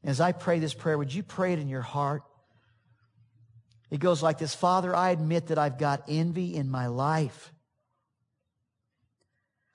As 0.05 0.21
I 0.21 0.33
pray 0.33 0.59
this 0.59 0.75
prayer, 0.75 0.99
would 0.99 1.15
you 1.15 1.23
pray 1.23 1.53
it 1.53 1.59
in 1.59 1.69
your 1.69 1.83
heart? 1.83 2.23
It 3.91 4.01
goes 4.01 4.23
like 4.23 4.39
this 4.39 4.55
Father, 4.55 4.95
I 4.95 5.11
admit 5.11 5.49
that 5.49 5.59
I've 5.59 5.79
got 5.79 6.05
envy 6.09 6.55
in 6.55 6.71
my 6.71 6.87
life. 6.87 7.53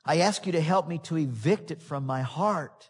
I 0.03 0.19
ask 0.19 0.45
you 0.45 0.53
to 0.53 0.61
help 0.61 0.87
me 0.87 0.99
to 0.99 1.17
evict 1.17 1.69
it 1.69 1.81
from 1.81 2.05
my 2.05 2.21
heart. 2.21 2.89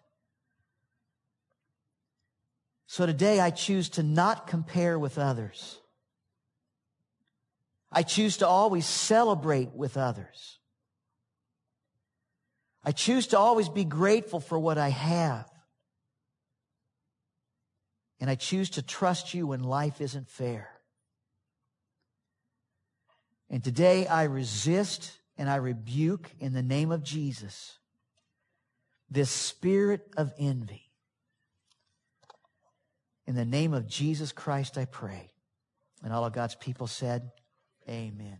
So 2.85 3.05
today 3.05 3.39
I 3.39 3.49
choose 3.49 3.89
to 3.89 4.03
not 4.03 4.47
compare 4.47 4.97
with 4.97 5.17
others. 5.17 5.79
I 7.91 8.03
choose 8.03 8.37
to 8.37 8.47
always 8.47 8.85
celebrate 8.85 9.73
with 9.73 9.97
others. 9.97 10.59
I 12.87 12.91
choose 12.93 13.27
to 13.27 13.37
always 13.37 13.67
be 13.67 13.83
grateful 13.83 14.39
for 14.39 14.57
what 14.57 14.77
I 14.77 14.87
have. 14.87 15.45
And 18.21 18.29
I 18.29 18.35
choose 18.35 18.69
to 18.71 18.81
trust 18.81 19.33
you 19.33 19.47
when 19.47 19.61
life 19.61 19.99
isn't 19.99 20.29
fair. 20.29 20.69
And 23.49 23.61
today 23.61 24.07
I 24.07 24.23
resist 24.23 25.11
and 25.37 25.49
I 25.49 25.57
rebuke 25.57 26.31
in 26.39 26.53
the 26.53 26.63
name 26.63 26.93
of 26.93 27.03
Jesus 27.03 27.77
this 29.09 29.29
spirit 29.29 30.07
of 30.15 30.31
envy. 30.39 30.89
In 33.25 33.35
the 33.35 33.43
name 33.43 33.73
of 33.73 33.85
Jesus 33.85 34.31
Christ, 34.31 34.77
I 34.77 34.85
pray. 34.85 35.33
And 36.05 36.13
all 36.13 36.23
of 36.23 36.31
God's 36.31 36.55
people 36.55 36.87
said, 36.87 37.31
Amen. 37.89 38.37